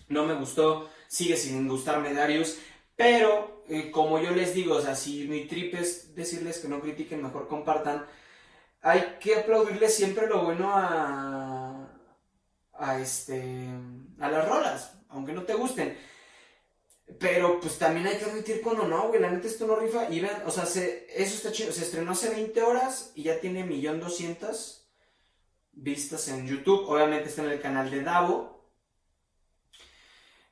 No 0.07 0.25
me 0.25 0.35
gustó, 0.35 0.89
sigue 1.09 1.35
sin 1.35 1.67
gustarme 1.67 2.13
Darius, 2.13 2.57
pero 2.95 3.65
eh, 3.67 3.91
como 3.91 4.19
yo 4.19 4.31
les 4.31 4.53
digo, 4.53 4.75
o 4.75 4.81
sea, 4.81 4.95
si 4.95 5.27
mi 5.27 5.47
trip 5.47 5.75
es 5.75 6.15
decirles 6.15 6.59
que 6.59 6.69
no 6.69 6.79
critiquen, 6.79 7.21
mejor 7.21 7.49
compartan, 7.49 8.05
hay 8.81 9.17
que 9.19 9.35
aplaudirle 9.35 9.89
siempre 9.89 10.27
lo 10.27 10.45
bueno 10.45 10.71
a, 10.73 11.91
a 12.73 12.99
este, 13.01 13.67
a 14.17 14.31
las 14.31 14.47
rolas, 14.47 14.93
aunque 15.09 15.33
no 15.33 15.43
te 15.43 15.55
gusten. 15.55 15.97
Pero 17.21 17.59
pues 17.61 17.77
también 17.77 18.07
hay 18.07 18.17
que 18.17 18.25
admitir 18.25 18.61
cuando 18.61 18.87
no, 18.87 19.07
güey, 19.09 19.21
la 19.21 19.29
neta 19.29 19.47
esto 19.47 19.67
no 19.67 19.75
rifa. 19.75 20.09
Y 20.09 20.19
vean, 20.21 20.41
o 20.45 20.51
sea, 20.51 20.65
se- 20.65 21.05
eso 21.15 21.35
está 21.35 21.51
chido. 21.51 21.71
Se 21.71 21.83
estrenó 21.83 22.11
hace 22.13 22.29
20 22.31 22.61
horas 22.63 23.11
y 23.15 23.23
ya 23.23 23.39
tiene 23.39 23.63
1.200.000 23.63 24.81
vistas 25.73 26.27
en 26.29 26.47
YouTube. 26.47 26.87
Obviamente 26.89 27.29
está 27.29 27.43
en 27.43 27.51
el 27.51 27.61
canal 27.61 27.91
de 27.91 28.01
Davo. 28.01 28.65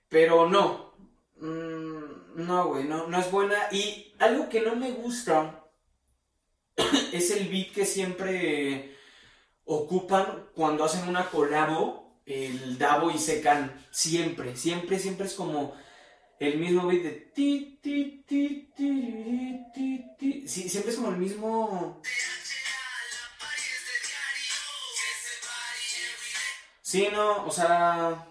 Pero 0.10 0.48
no. 0.50 0.94
Mm, 1.38 2.46
no, 2.46 2.68
güey, 2.68 2.84
no, 2.86 3.08
no 3.08 3.20
es 3.20 3.32
buena. 3.32 3.56
Y 3.72 4.14
algo 4.20 4.48
que 4.50 4.62
no 4.62 4.76
me 4.76 4.92
gusta 4.92 5.66
es 7.14 7.32
el 7.32 7.48
beat 7.50 7.72
que 7.74 7.86
siempre 7.86 8.96
ocupan 9.66 10.50
cuando 10.56 10.84
hacen 10.84 11.08
una 11.10 11.30
colabo. 11.30 12.22
El 12.28 12.78
Davo 12.78 13.10
y 13.10 13.18
Secan. 13.18 13.86
Siempre, 13.90 14.56
siempre, 14.56 15.00
siempre 15.00 15.26
es 15.26 15.34
como 15.34 15.74
el 16.40 16.58
mismo 16.58 16.88
beat 16.88 17.04
de 17.04 17.12
ti, 17.12 17.80
ti, 17.82 18.24
ti, 18.26 18.72
ti, 18.76 19.66
ti, 19.74 20.06
ti. 20.18 20.48
Sí, 20.48 20.70
siempre 20.70 20.92
es 20.92 20.98
como 20.98 21.10
el 21.10 21.18
mismo. 21.18 22.02
Sí, 26.82 27.10
no, 27.12 27.46
o 27.46 27.52
sea, 27.52 28.26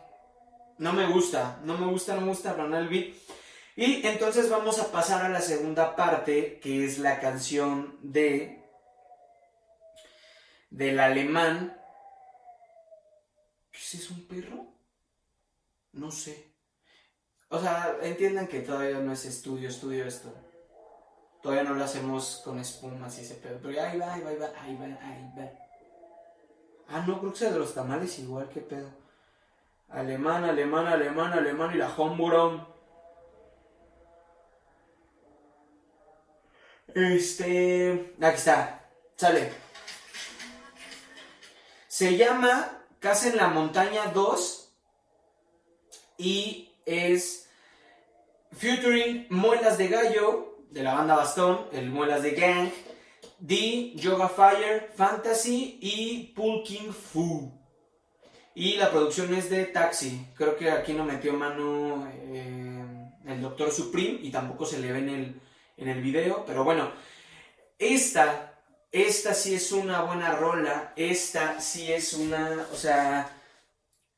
no 0.78 0.92
me 0.92 1.06
gusta, 1.06 1.60
no 1.62 1.78
me 1.78 1.86
gusta, 1.86 2.14
no 2.14 2.22
me 2.22 2.28
gusta 2.28 2.56
nada 2.56 2.80
el 2.80 2.88
beat. 2.88 3.14
Y 3.76 4.04
entonces 4.04 4.50
vamos 4.50 4.80
a 4.80 4.90
pasar 4.90 5.24
a 5.24 5.28
la 5.28 5.40
segunda 5.40 5.94
parte, 5.94 6.58
que 6.60 6.84
es 6.84 6.98
la 6.98 7.20
canción 7.20 7.96
de 8.02 8.64
del 10.70 10.98
alemán. 10.98 11.80
¿Qué 13.70 13.78
es 13.78 14.10
un 14.10 14.26
perro? 14.26 14.66
No 15.92 16.10
sé. 16.10 16.47
O 17.50 17.58
sea, 17.58 17.96
entiendan 18.02 18.46
que 18.46 18.60
todavía 18.60 18.98
no 18.98 19.12
es 19.12 19.24
estudio, 19.24 19.68
estudio 19.68 20.04
esto. 20.04 20.32
Todavía 21.42 21.64
no 21.64 21.74
lo 21.74 21.84
hacemos 21.84 22.42
con 22.44 22.58
espumas 22.58 23.18
y 23.18 23.22
ese 23.22 23.36
pedo. 23.36 23.58
Pero 23.62 23.82
ahí 23.82 23.98
va, 23.98 24.12
ahí 24.12 24.22
va, 24.22 24.30
ahí 24.30 24.36
va, 24.36 24.46
ahí 24.60 24.76
va, 24.76 24.84
ahí 24.84 25.32
va. 25.38 25.50
Ah, 26.88 27.04
no, 27.06 27.20
creo 27.20 27.32
que 27.32 27.38
sea 27.38 27.52
de 27.52 27.58
los 27.58 27.74
tamales 27.74 28.18
igual, 28.18 28.48
que 28.48 28.60
pedo. 28.60 28.88
Alemán, 29.88 30.44
alemán, 30.44 30.86
alemán, 30.86 31.32
alemán 31.32 31.74
y 31.74 31.78
la 31.78 31.88
Homburg. 31.96 32.66
Este. 36.94 38.14
Aquí 38.20 38.36
está. 38.36 38.90
Sale. 39.16 39.52
Se 41.86 42.16
llama 42.16 42.84
Casa 42.98 43.28
en 43.28 43.36
la 43.36 43.48
Montaña 43.48 44.06
2 44.12 44.72
y 46.18 46.67
es 46.88 47.48
featuring 48.52 49.26
Muelas 49.30 49.78
de 49.78 49.88
Gallo 49.88 50.58
de 50.70 50.82
la 50.82 50.94
banda 50.94 51.16
Bastón, 51.16 51.66
el 51.72 51.90
Muelas 51.90 52.22
de 52.22 52.32
Gang, 52.32 52.70
D, 53.38 53.92
Yoga 53.94 54.28
Fire, 54.28 54.90
Fantasy 54.94 55.78
y 55.80 56.32
Pulking 56.34 56.92
Fu. 56.92 57.52
Y 58.54 58.76
la 58.76 58.90
producción 58.90 59.32
es 59.34 59.50
de 59.50 59.66
Taxi. 59.66 60.26
Creo 60.34 60.56
que 60.56 60.70
aquí 60.70 60.92
no 60.92 61.04
metió 61.04 61.32
mano 61.32 62.10
eh, 62.12 62.84
el 63.26 63.40
Doctor 63.40 63.70
Supreme 63.70 64.18
y 64.22 64.30
tampoco 64.30 64.66
se 64.66 64.80
le 64.80 64.92
ve 64.92 64.98
en 64.98 65.08
el, 65.08 65.40
en 65.76 65.88
el 65.88 66.02
video. 66.02 66.44
Pero 66.44 66.64
bueno, 66.64 66.90
esta, 67.78 68.60
esta 68.90 69.34
sí 69.34 69.54
es 69.54 69.70
una 69.70 70.02
buena 70.02 70.34
rola. 70.34 70.92
Esta 70.96 71.60
sí 71.60 71.92
es 71.92 72.14
una, 72.14 72.66
o 72.72 72.76
sea, 72.76 73.30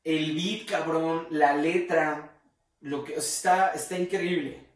el 0.03 0.33
beat, 0.33 0.67
cabrón, 0.67 1.27
la 1.29 1.55
letra, 1.55 2.30
lo 2.81 3.03
que 3.03 3.15
está, 3.15 3.69
está 3.69 3.97
increíble. 3.97 4.67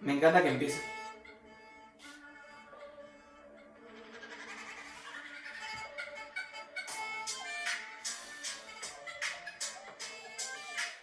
Me 0.00 0.12
encanta 0.12 0.42
que 0.42 0.48
empiece. 0.48 0.80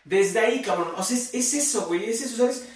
Desde 0.03 0.39
ahí, 0.39 0.61
cabrón. 0.61 0.93
O 0.97 1.03
sea, 1.03 1.17
es, 1.17 1.33
es 1.33 1.53
eso, 1.53 1.87
güey. 1.87 2.09
Es 2.09 2.21
eso, 2.21 2.37
¿sabes? 2.37 2.69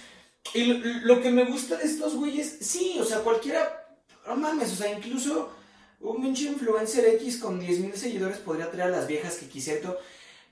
Y 0.52 0.64
lo, 0.64 1.14
lo 1.14 1.22
que 1.22 1.30
me 1.30 1.44
gusta 1.44 1.76
de 1.76 1.84
estos 1.84 2.16
güeyes, 2.16 2.58
sí, 2.60 2.98
o 3.00 3.04
sea, 3.04 3.20
cualquiera. 3.20 3.98
No 4.26 4.36
mames, 4.36 4.72
o 4.72 4.76
sea, 4.76 4.90
incluso 4.92 5.54
un 6.00 6.22
pinche 6.22 6.44
influencer 6.44 7.04
X 7.16 7.38
con 7.38 7.60
10.000 7.60 7.94
seguidores 7.94 8.38
podría 8.38 8.70
traer 8.70 8.92
a 8.92 8.96
las 8.96 9.06
viejas 9.06 9.36
que 9.36 9.76
todo, 9.76 9.98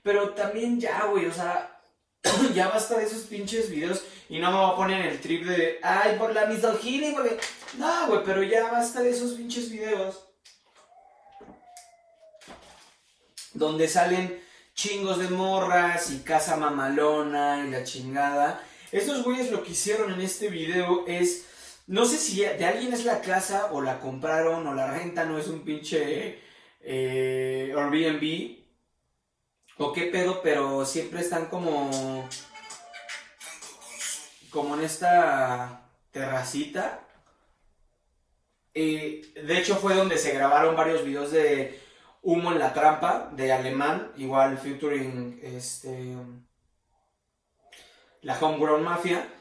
Pero 0.03 0.33
también 0.33 0.79
ya, 0.79 1.05
güey, 1.05 1.25
o 1.25 1.33
sea, 1.33 1.79
ya 2.53 2.69
basta 2.69 2.97
de 2.97 3.05
esos 3.05 3.23
pinches 3.23 3.69
videos. 3.69 4.03
Y 4.29 4.39
no 4.39 4.51
me 4.51 4.57
voy 4.57 4.71
a 4.71 4.75
poner 4.75 5.05
el 5.07 5.19
trip 5.19 5.45
de, 5.45 5.79
ay, 5.81 6.17
por 6.17 6.33
la 6.33 6.45
misoginia, 6.45 7.13
porque. 7.13 7.37
No, 7.77 8.07
güey, 8.07 8.23
pero 8.23 8.43
ya 8.43 8.71
basta 8.71 9.01
de 9.01 9.09
esos 9.09 9.33
pinches 9.33 9.71
videos. 9.71 10.23
Donde 13.53 13.87
salen 13.87 14.39
chingos 14.75 15.17
de 15.17 15.29
morras 15.29 16.11
y 16.11 16.19
casa 16.19 16.55
mamalona 16.55 17.65
y 17.65 17.71
la 17.71 17.83
chingada. 17.83 18.63
Estos 18.91 19.23
güeyes 19.23 19.51
lo 19.51 19.63
que 19.63 19.71
hicieron 19.71 20.13
en 20.13 20.21
este 20.21 20.49
video 20.49 21.05
es. 21.07 21.45
No 21.89 22.05
sé 22.05 22.17
si 22.19 22.41
de 22.41 22.65
alguien 22.65 22.93
es 22.93 23.03
la 23.03 23.19
casa 23.19 23.69
o 23.71 23.81
la 23.81 23.99
compraron 23.99 24.67
o 24.67 24.75
la 24.75 24.91
renta, 24.91 25.25
no 25.25 25.39
es 25.39 25.47
un 25.47 25.65
pinche 25.65 26.39
eh, 26.81 27.73
Airbnb 27.75 28.59
o 29.77 29.91
qué 29.91 30.03
pedo, 30.03 30.43
pero 30.43 30.85
siempre 30.85 31.21
están 31.21 31.47
como. 31.47 32.29
como 34.51 34.75
en 34.75 34.83
esta 34.83 35.89
terracita. 36.11 37.07
Eh, 38.75 39.33
de 39.33 39.57
hecho, 39.57 39.75
fue 39.75 39.95
donde 39.95 40.19
se 40.19 40.31
grabaron 40.31 40.75
varios 40.75 41.03
videos 41.03 41.31
de 41.31 41.81
Humo 42.21 42.51
en 42.51 42.59
la 42.59 42.71
trampa 42.71 43.31
de 43.33 43.51
alemán, 43.51 44.11
igual 44.15 44.59
featuring 44.59 45.39
este 45.41 46.15
la 48.21 48.37
Homegrown 48.39 48.83
Mafia. 48.83 49.38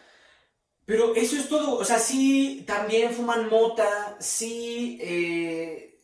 Pero 0.88 1.14
eso 1.14 1.36
es 1.36 1.50
todo. 1.50 1.74
O 1.74 1.84
sea, 1.84 1.98
sí, 1.98 2.64
también 2.66 3.12
fuman 3.12 3.50
mota, 3.50 4.16
sí, 4.20 4.98
eh, 5.02 6.00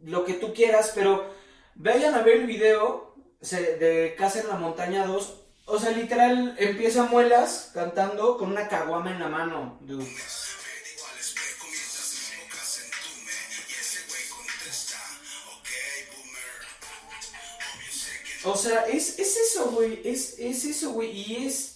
lo 0.00 0.24
que 0.24 0.32
tú 0.32 0.54
quieras, 0.54 0.92
pero 0.94 1.30
vayan 1.74 2.14
a 2.14 2.22
ver 2.22 2.38
el 2.38 2.46
video 2.46 3.14
de 3.42 4.14
Casa 4.16 4.40
en 4.40 4.48
la 4.48 4.54
Montaña 4.54 5.04
2. 5.04 5.40
O 5.66 5.78
sea, 5.78 5.90
literal, 5.90 6.56
empieza 6.58 7.04
Muelas 7.04 7.70
cantando 7.74 8.38
con 8.38 8.52
una 8.52 8.66
caguama 8.66 9.10
en 9.10 9.20
la 9.20 9.28
mano, 9.28 9.78
dude. 9.82 10.08
O 18.44 18.56
sea, 18.56 18.86
es, 18.86 19.18
es 19.18 19.36
eso, 19.36 19.70
güey. 19.70 20.00
Es, 20.02 20.38
es 20.38 20.64
eso, 20.64 20.92
güey. 20.92 21.10
Y 21.10 21.46
es. 21.46 21.71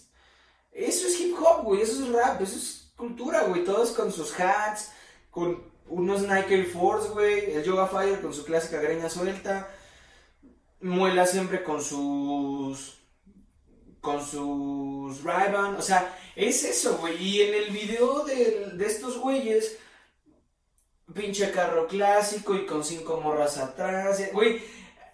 Eso 0.76 1.08
es 1.08 1.18
hip 1.20 1.34
hop, 1.40 1.64
güey. 1.64 1.80
Eso 1.80 2.04
es 2.04 2.12
rap. 2.12 2.40
Eso 2.40 2.56
es 2.56 2.92
cultura, 2.96 3.44
güey. 3.44 3.64
Todos 3.64 3.92
con 3.92 4.12
sus 4.12 4.38
hats. 4.38 4.92
Con 5.30 5.62
unos 5.88 6.22
Nike 6.22 6.64
Force, 6.64 7.08
güey. 7.08 7.52
El 7.54 7.64
Yoga 7.64 7.86
Fire 7.86 8.20
con 8.20 8.34
su 8.34 8.44
clásica 8.44 8.80
greña 8.80 9.08
suelta. 9.08 9.68
Muela 10.80 11.26
siempre 11.26 11.62
con 11.62 11.82
sus. 11.82 12.98
Con 14.00 14.24
sus 14.24 15.24
ray 15.24 15.52
O 15.76 15.82
sea, 15.82 16.16
es 16.36 16.62
eso, 16.62 16.98
güey. 16.98 17.16
Y 17.20 17.42
en 17.42 17.54
el 17.54 17.70
video 17.70 18.24
de, 18.24 18.72
de 18.74 18.86
estos 18.86 19.18
güeyes. 19.18 19.78
Pinche 21.14 21.50
carro 21.52 21.86
clásico 21.86 22.54
y 22.54 22.66
con 22.66 22.84
cinco 22.84 23.20
morras 23.20 23.56
atrás. 23.58 24.20
Güey 24.32 24.60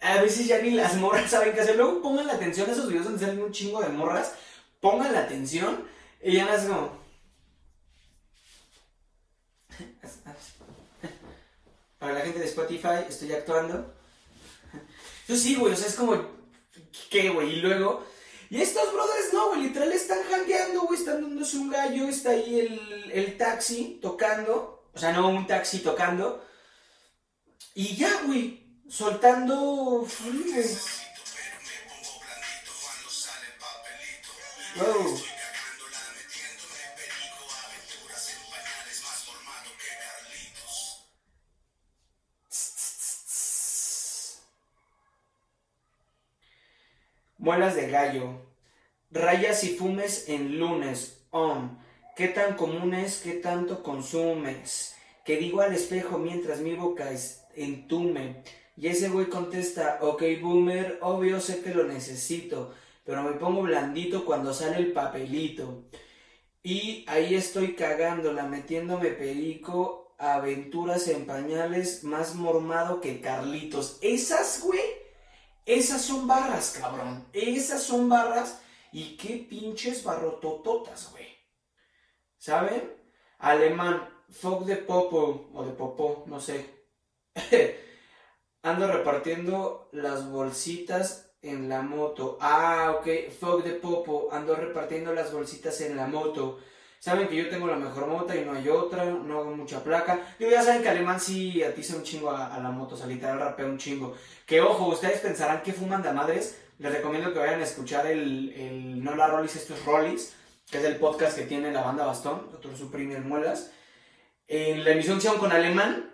a 0.03 0.21
veces 0.21 0.49
ya 0.49 0.61
ni 0.61 0.73
las 0.73 0.97
morras 0.97 1.31
saben 1.31 1.55
qué 1.55 1.61
hacer. 1.61 1.77
Luego 1.77 2.03
pongan 2.03 2.27
la 2.27 2.35
atención 2.35 2.69
a 2.69 2.73
esos 2.73 2.89
videos 2.89 3.05
donde 3.05 3.25
salen 3.25 3.43
un 3.43 3.53
chingo 3.53 3.81
de 3.81 3.89
morras. 3.89 4.35
Pongan 4.83 5.13
la 5.13 5.21
atención 5.21 5.89
y 6.21 6.35
ya 6.35 6.45
no 6.45 6.55
es 6.55 6.65
como. 6.65 7.01
Para 11.99 12.15
la 12.15 12.21
gente 12.23 12.41
de 12.41 12.47
Spotify, 12.47 13.07
estoy 13.09 13.33
actuando. 13.33 13.95
Yo 15.29 15.37
sí, 15.37 15.55
güey, 15.55 15.73
o 15.73 15.77
sea, 15.77 15.87
es 15.87 15.95
como. 15.95 16.21
¿Qué, 17.09 17.31
güey? 17.31 17.59
Y 17.59 17.61
luego. 17.61 18.05
Y 18.51 18.61
estos 18.61 18.93
brothers 18.93 19.33
no, 19.33 19.51
güey, 19.51 19.63
literal 19.63 19.93
están 19.93 20.19
jangueando, 20.29 20.83
güey, 20.83 20.99
están 20.99 21.23
dándose 21.23 21.57
un 21.59 21.71
gallo, 21.71 22.09
está 22.09 22.31
ahí 22.31 22.59
el, 22.61 23.13
el 23.13 23.39
taxi 23.39 24.01
tocando. 24.03 24.89
O 24.93 24.99
sea, 24.99 25.13
no 25.13 25.29
un 25.29 25.47
taxi 25.47 25.79
tocando. 25.79 26.45
Y 27.75 27.97
ya, 27.97 28.23
güey 28.27 28.63
soltando 28.93 30.07
Muelas 47.39 47.75
de 47.77 47.91
gallo. 47.91 48.41
Rayas 49.11 49.65
y 49.65 49.77
fumes 49.77 50.29
en 50.29 50.59
lunes. 50.59 51.27
Om. 51.31 51.79
¿Qué 52.17 52.29
tan 52.29 52.57
común 52.57 52.95
es? 52.95 53.19
¿Qué 53.19 53.33
tanto 53.33 53.83
consumes? 53.83 54.95
Que 55.25 55.37
digo 55.37 55.61
al 55.61 55.75
espejo 55.75 56.19
mientras 56.19 56.61
mi 56.61 56.75
boca 56.75 57.11
entume 57.55 58.43
y 58.77 58.89
ese 58.89 59.09
güey 59.09 59.27
contesta, 59.27 59.99
ok 60.01 60.23
boomer, 60.41 60.99
obvio 61.03 61.41
sé 61.41 61.63
que 61.63 61.75
lo 61.75 61.85
necesito, 61.85 62.75
pero 63.05 63.23
me 63.23 63.33
pongo 63.33 63.63
blandito 63.63 64.25
cuando 64.25 64.55
sale 64.55 64.77
el 64.77 64.93
papelito. 64.93 65.85
Y 66.63 67.05
ahí 67.09 67.35
estoy 67.35 67.75
cagándola, 67.75 68.45
metiéndome 68.45 69.09
perico, 69.09 70.15
aventuras 70.19 71.09
en 71.09 71.27
pañales, 71.27 72.05
más 72.05 72.37
mormado 72.37 73.01
que 73.01 73.21
Carlitos. 73.21 73.99
Esas, 74.01 74.63
güey, 74.63 74.81
esas 75.67 76.03
son 76.03 76.29
barras, 76.29 76.79
cabrón. 76.81 77.27
Esas 77.33 77.83
son 77.83 78.09
barras 78.09 78.61
y 78.93 79.17
qué 79.17 79.47
pinches 79.49 80.05
barrotototas, 80.05 81.11
güey. 81.11 81.27
¿Saben? 82.39 82.95
Alemán, 83.39 84.09
fuck 84.31 84.65
de 84.65 84.77
popo, 84.77 85.51
o 85.53 85.65
de 85.65 85.73
popo, 85.73 86.25
no 86.29 86.41
sé. 86.41 86.65
Ando 88.63 88.87
repartiendo 88.87 89.89
las 89.91 90.31
bolsitas 90.31 91.32
en 91.43 91.69
la 91.69 91.83
moto. 91.83 92.39
Ah, 92.41 92.97
ok. 92.99 93.31
Fuck 93.39 93.65
de 93.65 93.73
popo. 93.73 94.29
Ando 94.33 94.55
repartiendo 94.55 95.13
las 95.13 95.33
bolsitas 95.33 95.81
en 95.83 95.97
la 95.97 96.07
moto. 96.07 96.61
Saben 96.99 97.29
que 97.29 97.37
yo 97.37 97.51
tengo 97.51 97.67
la 97.67 97.77
mejor 97.77 98.07
moto 98.07 98.35
y 98.35 98.45
no 98.45 98.53
hay 98.53 98.69
otra. 98.69 99.05
No 99.05 99.41
hago 99.41 99.51
mucha 99.57 99.83
placa. 99.83 100.21
Digo, 100.39 100.51
ya 100.51 100.63
saben 100.63 100.83
que 100.83 100.89
alemán 100.89 101.21
sí 101.21 101.63
atiza 101.63 101.97
un 101.97 102.05
chingo 102.05 102.31
a, 102.31 102.59
la 102.59 102.71
moto. 102.71 102.95
O 102.95 102.99
sea, 102.99 103.07
literal 103.07 103.39
rapea 103.39 103.67
un 103.67 103.79
chingo. 103.79 104.15
Que 104.47 104.61
ojo, 104.61 104.87
ustedes 104.87 105.21
pensarán 105.21 105.63
que 105.63 105.73
fuman 105.73 106.03
de 106.03 106.13
madres. 106.13 106.59
Les 106.79 106.93
recomiendo 106.93 107.33
que 107.33 107.39
vayan 107.39 107.61
a 107.61 107.65
escuchar 107.65 108.07
el, 108.07 108.53
el 108.53 109.05
No 109.05 109.15
la 109.15 109.27
Rollis, 109.29 109.57
esto 109.57 109.75
es 109.75 109.85
Rollis. 109.85 110.35
Que 110.71 110.79
es 110.79 110.85
el 110.85 110.97
podcast 110.97 111.37
que 111.37 111.45
tiene 111.45 111.73
la 111.73 111.83
banda 111.83 112.07
Bastón. 112.07 112.49
Doctor 112.51 112.77
Supreme 112.77 113.19
Muelas. 113.21 113.73
En 114.47 114.85
la 114.85 114.91
emisión 114.91 115.19
con 115.39 115.53
alemán 115.53 116.13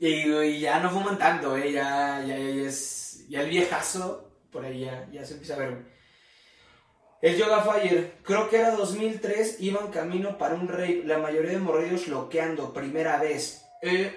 y, 0.00 0.60
ya 0.60 0.80
no 0.80 0.90
fuman 0.90 1.18
tanto, 1.18 1.56
¿eh? 1.58 1.72
Ya, 1.72 2.24
ya, 2.26 2.38
ya, 2.38 2.66
es. 2.66 2.99
Ya 3.30 3.42
el 3.42 3.48
viejazo, 3.48 4.28
por 4.50 4.64
ahí 4.64 4.80
ya, 4.80 5.24
se 5.24 5.34
empieza 5.34 5.54
a 5.54 5.58
ver, 5.58 5.86
El 7.22 7.36
Yoga 7.36 7.62
Fire, 7.62 8.14
creo 8.24 8.50
que 8.50 8.56
era 8.56 8.72
2003, 8.72 9.60
iban 9.60 9.92
camino 9.92 10.36
para 10.36 10.56
un 10.56 10.66
rey, 10.66 11.04
la 11.04 11.18
mayoría 11.18 11.52
de 11.52 11.58
morridos 11.58 12.08
loqueando, 12.08 12.72
primera 12.72 13.20
vez. 13.20 13.64
Eh, 13.82 14.12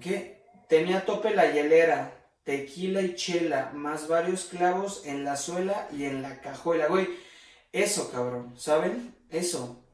¿Qué? 0.00 0.46
Tenía 0.66 1.04
tope 1.04 1.34
la 1.34 1.52
hielera, 1.52 2.26
tequila 2.42 3.02
y 3.02 3.14
chela, 3.14 3.70
más 3.74 4.08
varios 4.08 4.46
clavos 4.46 5.04
en 5.04 5.22
la 5.22 5.36
suela 5.36 5.88
y 5.92 6.04
en 6.04 6.22
la 6.22 6.40
cajuela, 6.40 6.86
güey. 6.86 7.06
Eso, 7.70 8.10
cabrón, 8.10 8.58
¿saben? 8.58 9.14
Eso. 9.28 9.84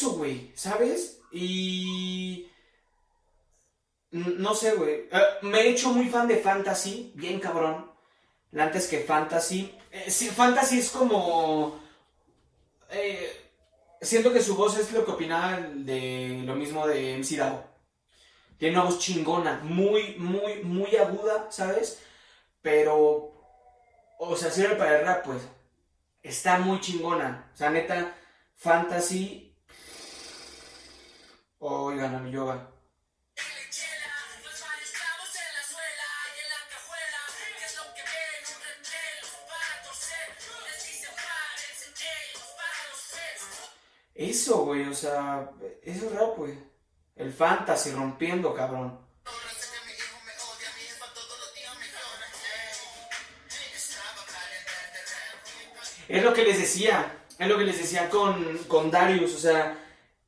Eso, 0.00 0.12
güey, 0.12 0.50
¿sabes? 0.54 1.20
Y... 1.30 2.48
No 4.10 4.54
sé, 4.54 4.72
güey. 4.72 5.08
Eh, 5.12 5.22
me 5.42 5.60
he 5.60 5.68
hecho 5.68 5.90
muy 5.90 6.08
fan 6.08 6.26
de 6.26 6.38
Fantasy, 6.38 7.12
bien 7.14 7.38
cabrón. 7.38 7.92
Antes 8.56 8.88
que 8.88 9.00
Fantasy. 9.00 9.76
Eh, 9.92 10.10
sí, 10.10 10.28
Fantasy 10.28 10.78
es 10.78 10.90
como... 10.90 11.78
Eh, 12.90 13.30
siento 14.00 14.32
que 14.32 14.42
su 14.42 14.56
voz 14.56 14.78
es 14.78 14.90
lo 14.92 15.04
que 15.04 15.12
opinaba 15.12 15.60
de 15.60 16.42
lo 16.44 16.56
mismo 16.56 16.86
de 16.86 17.18
MC 17.18 17.36
Dao. 17.36 17.62
Tiene 18.58 18.76
una 18.76 18.86
voz 18.86 18.98
chingona, 18.98 19.60
muy, 19.62 20.16
muy, 20.16 20.62
muy 20.64 20.96
aguda, 20.96 21.50
¿sabes? 21.50 22.00
Pero... 22.62 23.34
O 24.18 24.34
sea, 24.36 24.50
sirve 24.50 24.76
para 24.76 24.98
el 24.98 25.06
rap, 25.06 25.24
pues. 25.26 25.42
Está 26.22 26.58
muy 26.58 26.80
chingona. 26.80 27.50
O 27.52 27.56
sea, 27.56 27.68
neta 27.70 28.14
fantasy. 28.56 29.49
Oigan 31.62 32.14
a 32.14 32.18
mi 32.20 32.30
yoga. 32.30 32.68
Eso, 44.14 44.64
güey, 44.64 44.86
o 44.86 44.94
sea, 44.94 45.50
eso 45.82 46.06
es 46.06 46.12
rap, 46.12 46.36
güey. 46.36 46.58
El 47.16 47.32
fantasy 47.32 47.90
rompiendo, 47.90 48.54
cabrón. 48.54 48.98
Es 56.08 56.22
lo 56.22 56.32
que 56.32 56.44
les 56.44 56.58
decía. 56.58 57.24
Es 57.38 57.48
lo 57.48 57.56
que 57.58 57.64
les 57.64 57.78
decía 57.78 58.08
con, 58.08 58.58
con 58.64 58.90
Darius, 58.90 59.34
o 59.34 59.38
sea, 59.38 59.76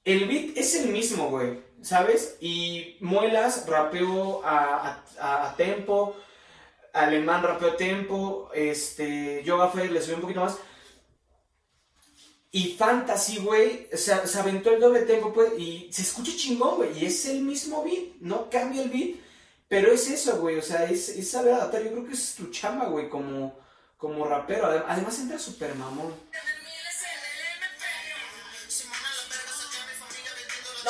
el 0.05 0.27
beat 0.27 0.57
es 0.57 0.75
el 0.75 0.91
mismo, 0.91 1.31
güey, 1.31 1.61
¿sabes? 1.81 2.37
Y 2.41 2.97
Muelas 3.01 3.67
rapeó 3.67 4.45
a, 4.45 5.03
a, 5.21 5.57
tempo, 5.57 6.17
Alemán 6.93 7.43
rapeó 7.43 7.73
a 7.73 7.77
tempo, 7.77 8.51
este, 8.55 9.43
Yoga 9.45 9.69
Fire 9.69 9.91
le 9.91 10.01
subió 10.01 10.17
un 10.17 10.23
poquito 10.23 10.41
más. 10.41 10.59
Y 12.51 12.75
Fantasy, 12.75 13.39
güey, 13.39 13.89
se, 13.93 14.27
se, 14.27 14.39
aventó 14.39 14.71
el 14.71 14.81
doble 14.81 15.03
tempo, 15.03 15.33
pues, 15.33 15.59
y 15.59 15.89
se 15.91 16.03
escucha 16.03 16.33
chingón, 16.37 16.77
güey, 16.77 16.99
y 16.99 17.07
es 17.07 17.25
el 17.27 17.41
mismo 17.41 17.83
beat, 17.83 18.17
no 18.21 18.51
cambia 18.51 18.83
el 18.83 18.91
beat, 18.91 19.17
pero 19.69 19.91
es 19.91 20.11
eso, 20.11 20.39
güey, 20.39 20.59
o 20.59 20.63
sea, 20.63 20.85
es, 20.85 21.09
es 21.09 21.31
saber 21.31 21.55
adaptar, 21.55 21.83
yo 21.83 21.93
creo 21.93 22.07
que 22.07 22.13
es 22.13 22.35
tu 22.35 22.51
chamba, 22.51 22.87
güey, 22.87 23.09
como, 23.09 23.59
como 23.97 24.27
rapero, 24.27 24.67
además 24.87 25.19
entra 25.19 25.39
súper 25.39 25.75
mamón. 25.77 26.13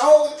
¡Oh! 0.01 0.35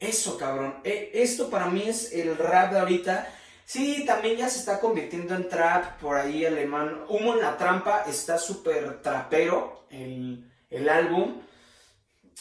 Eso, 0.00 0.36
cabrón. 0.36 0.80
E, 0.84 1.10
esto 1.14 1.48
para 1.48 1.66
mí 1.66 1.88
es 1.88 2.12
el 2.12 2.36
rap 2.36 2.72
de 2.72 2.80
ahorita. 2.80 3.32
Sí, 3.64 4.04
también 4.04 4.36
ya 4.36 4.48
se 4.48 4.58
está 4.58 4.78
convirtiendo 4.78 5.34
en 5.34 5.48
trap 5.48 5.98
por 6.00 6.16
ahí 6.16 6.44
alemán. 6.44 7.04
Humo 7.08 7.34
en 7.34 7.40
la 7.40 7.56
trampa 7.56 8.04
está 8.06 8.38
súper 8.38 9.00
trapero 9.00 9.86
el, 9.90 10.50
el 10.68 10.88
álbum. 10.88 11.40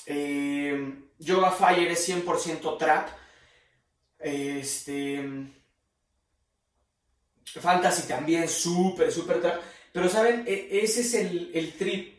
Eh, 0.06 0.96
Yoga 1.20 1.52
Fire 1.52 1.90
es 1.90 2.10
100% 2.10 2.78
trap. 2.78 3.08
Este. 4.20 5.24
Fantasy 7.46 8.08
también, 8.08 8.50
súper, 8.50 9.12
súper 9.12 9.40
trap. 9.42 9.62
Pero, 9.94 10.10
¿saben? 10.10 10.44
E, 10.46 10.80
ese 10.84 11.02
es 11.02 11.14
el, 11.14 11.52
el 11.54 11.74
trip 11.78 12.13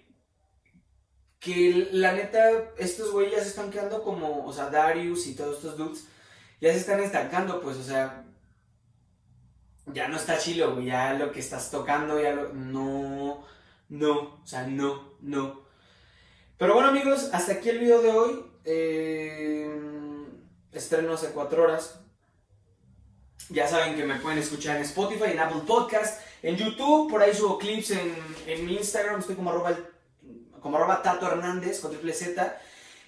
que 1.45 1.89
la 1.93 2.13
neta, 2.13 2.73
estos 2.79 3.13
güeyes 3.13 3.35
ya 3.35 3.43
se 3.43 3.49
están 3.51 3.71
quedando 3.71 4.03
como, 4.03 4.47
o 4.47 4.53
sea, 4.53 4.71
Darius 4.71 5.27
y 5.27 5.35
todos 5.35 5.57
estos 5.57 5.77
dudes, 5.77 6.07
ya 6.59 6.73
se 6.73 6.79
están 6.79 7.01
estancando, 7.01 7.61
pues, 7.61 7.77
o 7.77 7.83
sea, 7.83 8.25
ya 9.87 10.09
no 10.09 10.17
está 10.17 10.39
chilo, 10.39 10.75
güey, 10.75 10.87
ya 10.87 11.13
lo 11.13 11.31
que 11.31 11.41
estás 11.41 11.71
tocando, 11.71 12.19
ya 12.19 12.33
lo, 12.33 12.55
no, 12.55 13.45
no, 13.91 14.19
o 14.43 14.47
sea, 14.47 14.67
no, 14.67 15.17
no. 15.21 15.65
Pero 16.57 16.73
bueno, 16.73 16.89
amigos, 16.89 17.29
hasta 17.33 17.53
aquí 17.53 17.69
el 17.69 17.81
video 17.81 18.01
de 18.01 18.11
hoy, 18.11 18.47
eh, 18.65 19.71
estreno 20.73 21.13
hace 21.13 21.29
cuatro 21.29 21.65
horas, 21.65 22.01
ya 23.51 23.69
saben 23.69 23.97
que 23.97 24.05
me 24.05 24.19
pueden 24.19 24.39
escuchar 24.39 24.77
en 24.79 24.85
Spotify, 24.85 25.33
en 25.33 25.41
Apple 25.41 25.63
Podcast, 25.67 26.23
en 26.43 26.57
YouTube, 26.57 27.11
por 27.11 27.23
ahí 27.23 27.35
subo 27.35 27.59
clips 27.59 27.91
en, 27.91 28.15
en 28.47 28.65
mi 28.65 28.77
Instagram, 28.77 29.21
estoy 29.21 29.37
como 29.37 29.51
arroba 29.51 29.77
como 30.65 30.79
arroba 30.79 31.03
Tato 31.03 31.27
Hernández 31.27 31.79
con 31.81 31.91
triple 31.91 32.15
Z. 32.15 32.59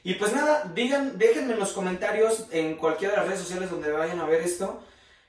Y 0.04 0.14
pues 0.16 0.34
nada, 0.34 0.70
digan, 0.74 1.16
déjenme 1.16 1.54
en 1.54 1.58
los 1.58 1.72
comentarios 1.72 2.44
en 2.50 2.76
cualquiera 2.76 3.14
de 3.14 3.20
las 3.20 3.28
redes 3.28 3.40
sociales 3.40 3.70
donde 3.70 3.90
vayan 3.90 4.20
a 4.20 4.26
ver 4.26 4.42
esto, 4.42 4.82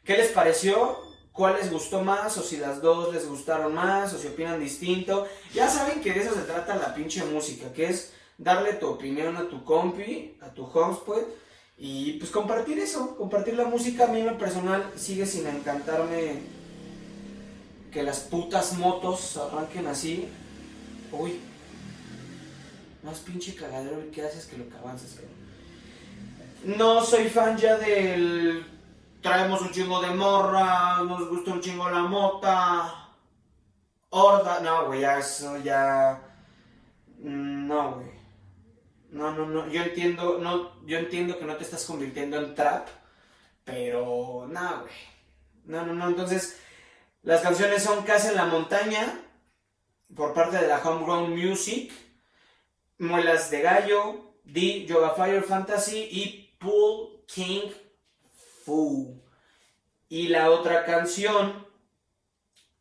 qué 0.04 0.18
les 0.18 0.28
pareció, 0.28 1.00
cuál 1.32 1.56
les 1.56 1.72
gustó 1.72 2.02
más, 2.02 2.38
o 2.38 2.44
si 2.44 2.58
las 2.58 2.82
dos 2.82 3.14
les 3.14 3.26
gustaron 3.30 3.74
más, 3.74 4.14
o 4.14 4.20
si 4.20 4.28
opinan 4.28 4.60
distinto. 4.60 5.26
Ya 5.54 5.70
saben 5.70 6.02
que 6.02 6.12
de 6.12 6.20
eso 6.20 6.36
se 6.36 6.42
trata 6.42 6.76
la 6.76 6.94
pinche 6.94 7.24
música, 7.24 7.72
que 7.72 7.86
es 7.86 8.12
darle 8.38 8.74
tu 8.74 8.88
opinión 8.88 9.38
a 9.38 9.48
tu 9.48 9.64
compi, 9.64 10.38
a 10.42 10.50
tu 10.50 10.66
homespot, 10.66 11.26
y 11.78 12.20
pues 12.20 12.30
compartir 12.30 12.78
eso, 12.78 13.16
compartir 13.16 13.54
la 13.54 13.66
música. 13.66 14.04
A 14.04 14.08
mí 14.08 14.20
en 14.20 14.38
personal 14.38 14.92
sigue 14.98 15.26
sin 15.26 15.48
encantarme 15.48 16.42
que 17.90 18.04
las 18.04 18.20
putas 18.20 18.74
motos 18.74 19.38
arranquen 19.38 19.88
así. 19.88 20.28
Uy, 21.14 21.40
más 23.08 23.20
pinche 23.20 23.56
cagadero 23.56 24.12
que 24.12 24.22
haces 24.22 24.46
que 24.48 24.58
lo 24.58 24.68
que 24.68 24.78
avanzas, 24.78 25.22
No 26.64 27.02
soy 27.02 27.30
fan 27.30 27.58
ya 27.58 27.78
del. 27.78 28.66
Traemos 29.22 29.62
un 29.62 29.72
chingo 29.72 30.02
de 30.02 30.12
morra, 30.12 31.02
nos 31.04 31.30
gusta 31.30 31.54
un 31.54 31.62
chingo 31.62 31.90
la 31.90 32.02
mota. 32.02 33.10
Horda. 34.10 34.60
No, 34.60 34.88
güey, 34.88 35.02
ya 35.02 35.20
eso 35.20 35.58
ya. 35.58 36.22
No, 37.20 37.96
güey. 37.96 38.12
No, 39.12 39.32
no, 39.32 39.46
no. 39.46 39.68
Yo 39.70 39.84
entiendo, 39.84 40.38
no, 40.40 40.86
yo 40.86 40.98
entiendo 40.98 41.40
que 41.40 41.46
no 41.46 41.56
te 41.56 41.64
estás 41.64 41.86
convirtiendo 41.86 42.38
en 42.38 42.56
trap. 42.56 42.90
Pero. 43.64 44.48
No, 44.50 44.82
güey. 44.82 44.94
No, 45.64 45.86
no, 45.86 45.94
no. 45.94 46.08
Entonces. 46.10 46.60
Las 47.24 47.42
canciones 47.42 47.84
son 47.84 48.04
Casa 48.04 48.30
en 48.30 48.36
la 48.36 48.46
Montaña. 48.46 49.22
Por 50.14 50.34
parte 50.34 50.58
de 50.58 50.68
la 50.68 50.80
Homegrown 50.80 51.36
Music 51.36 51.92
Muelas 53.00 53.52
de 53.52 53.62
Gallo, 53.62 54.34
The 54.52 54.86
Yoga 54.86 55.12
Fire 55.12 55.44
Fantasy 55.44 56.08
y 56.12 56.56
Pool 56.58 57.24
King 57.28 57.70
Fu. 58.64 59.22
Y 60.10 60.30
la 60.30 60.50
otra 60.50 60.86
canción 60.86 61.68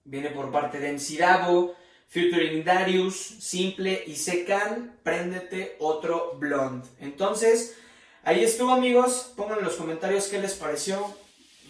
viene 0.05 0.31
por 0.31 0.51
parte 0.51 0.79
de 0.79 0.89
Encidabo, 0.91 1.75
featuring 2.09 2.65
Darius, 2.65 3.15
Simple 3.15 4.05
y 4.07 4.17
Secan, 4.17 4.99
Préndete 5.03 5.77
otro 5.81 6.37
Blonde. 6.39 6.89
Entonces, 7.01 7.77
ahí 8.23 8.43
estuvo 8.43 8.73
amigos, 8.73 9.33
pongan 9.37 9.59
en 9.59 9.65
los 9.65 9.75
comentarios 9.75 10.29
qué 10.29 10.39
les 10.39 10.55
pareció, 10.55 11.15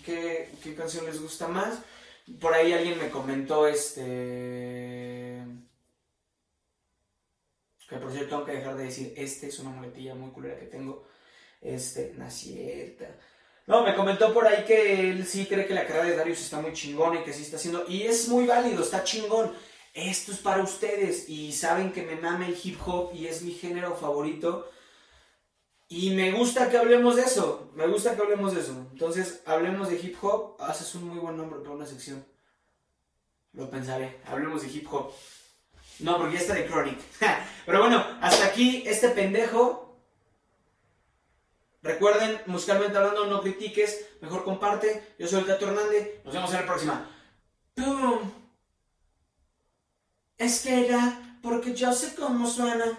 qué, 0.05 0.51
qué 0.63 0.75
canción 0.75 1.05
les 1.07 1.21
gusta 1.21 1.49
más. 1.49 1.81
Por 2.41 2.55
ahí 2.55 2.73
alguien 2.73 2.99
me 2.99 3.11
comentó 3.11 3.67
este 3.67 5.26
que 7.89 7.97
por 7.97 8.11
cierto, 8.11 8.29
tengo 8.29 8.45
que 8.45 8.53
dejar 8.53 8.77
de 8.77 8.85
decir, 8.85 9.15
este 9.17 9.49
es 9.49 9.59
una 9.59 9.71
muletilla 9.71 10.15
muy 10.15 10.31
culera 10.31 10.59
que 10.59 10.67
tengo. 10.67 11.07
Este, 11.61 12.13
no 12.17 12.31
cierta. 12.31 13.17
No, 13.67 13.83
me 13.85 13.95
comentó 13.95 14.33
por 14.33 14.47
ahí 14.47 14.65
que 14.65 15.11
él 15.11 15.27
sí 15.27 15.47
cree 15.47 15.67
que 15.67 15.75
la 15.75 15.87
carrera 15.87 16.05
de 16.05 16.17
Darius 16.17 16.41
está 16.41 16.61
muy 16.61 16.73
chingona 16.73 17.21
y 17.21 17.25
que 17.25 17.33
sí 17.33 17.43
está 17.43 17.57
haciendo. 17.57 17.85
Y 17.89 18.03
es 18.03 18.29
muy 18.29 18.47
válido, 18.47 18.83
está 18.83 19.03
chingón. 19.03 19.53
Esto 19.93 20.33
es 20.33 20.39
para 20.39 20.63
ustedes. 20.63 21.29
Y 21.29 21.53
saben 21.53 21.93
que 21.93 22.03
me 22.03 22.17
mame 22.17 22.47
el 22.47 22.59
hip 22.63 22.79
hop 22.87 23.13
y 23.15 23.27
es 23.27 23.43
mi 23.43 23.53
género 23.53 23.97
favorito. 23.97 24.71
Y 25.89 26.11
me 26.11 26.33
gusta 26.33 26.71
que 26.71 26.79
hablemos 26.79 27.17
de 27.17 27.23
eso. 27.23 27.71
Me 27.75 27.87
gusta 27.87 28.15
que 28.15 28.23
hablemos 28.23 28.55
de 28.55 28.61
eso. 28.61 28.73
Entonces, 28.93 29.43
hablemos 29.47 29.89
de 29.89 29.97
hip 29.97 30.17
hop. 30.23 30.57
Haces 30.61 30.95
un 30.95 31.09
muy 31.09 31.19
buen 31.19 31.37
nombre 31.37 31.61
para 31.61 31.73
una 31.73 31.87
sección. 31.87 32.25
Lo 33.53 33.71
pensaré. 33.71 34.21
Hablemos 34.27 34.63
de 34.63 34.69
hip 34.69 34.87
hop. 34.93 35.13
No, 36.01 36.19
porque 36.19 36.35
ya 36.35 36.41
está 36.41 36.55
de 36.55 36.67
Chronic. 36.67 36.99
Pero 37.67 37.81
bueno, 37.81 38.05
hasta 38.21 38.47
aquí 38.47 38.83
este 38.87 39.09
pendejo. 39.11 39.99
Recuerden, 41.83 42.41
musicalmente 42.47 42.99
hablando, 42.99 43.27
no 43.27 43.41
critiques, 43.41 44.07
mejor 44.21 44.45
comparte. 44.45 45.15
Yo 45.19 45.29
soy 45.29 45.41
el 45.41 45.47
Tato 45.47 45.69
Hernández. 45.69 46.25
Nos 46.25 46.35
vemos 46.35 46.51
en 46.51 46.61
la 46.61 46.67
próxima. 46.67 47.11
¡Pum! 47.75 48.33
Es 50.37 50.61
que 50.61 50.87
era 50.87 51.39
porque 51.43 51.75
yo 51.75 51.93
sé 51.93 52.15
cómo 52.15 52.47
suena. 52.49 52.99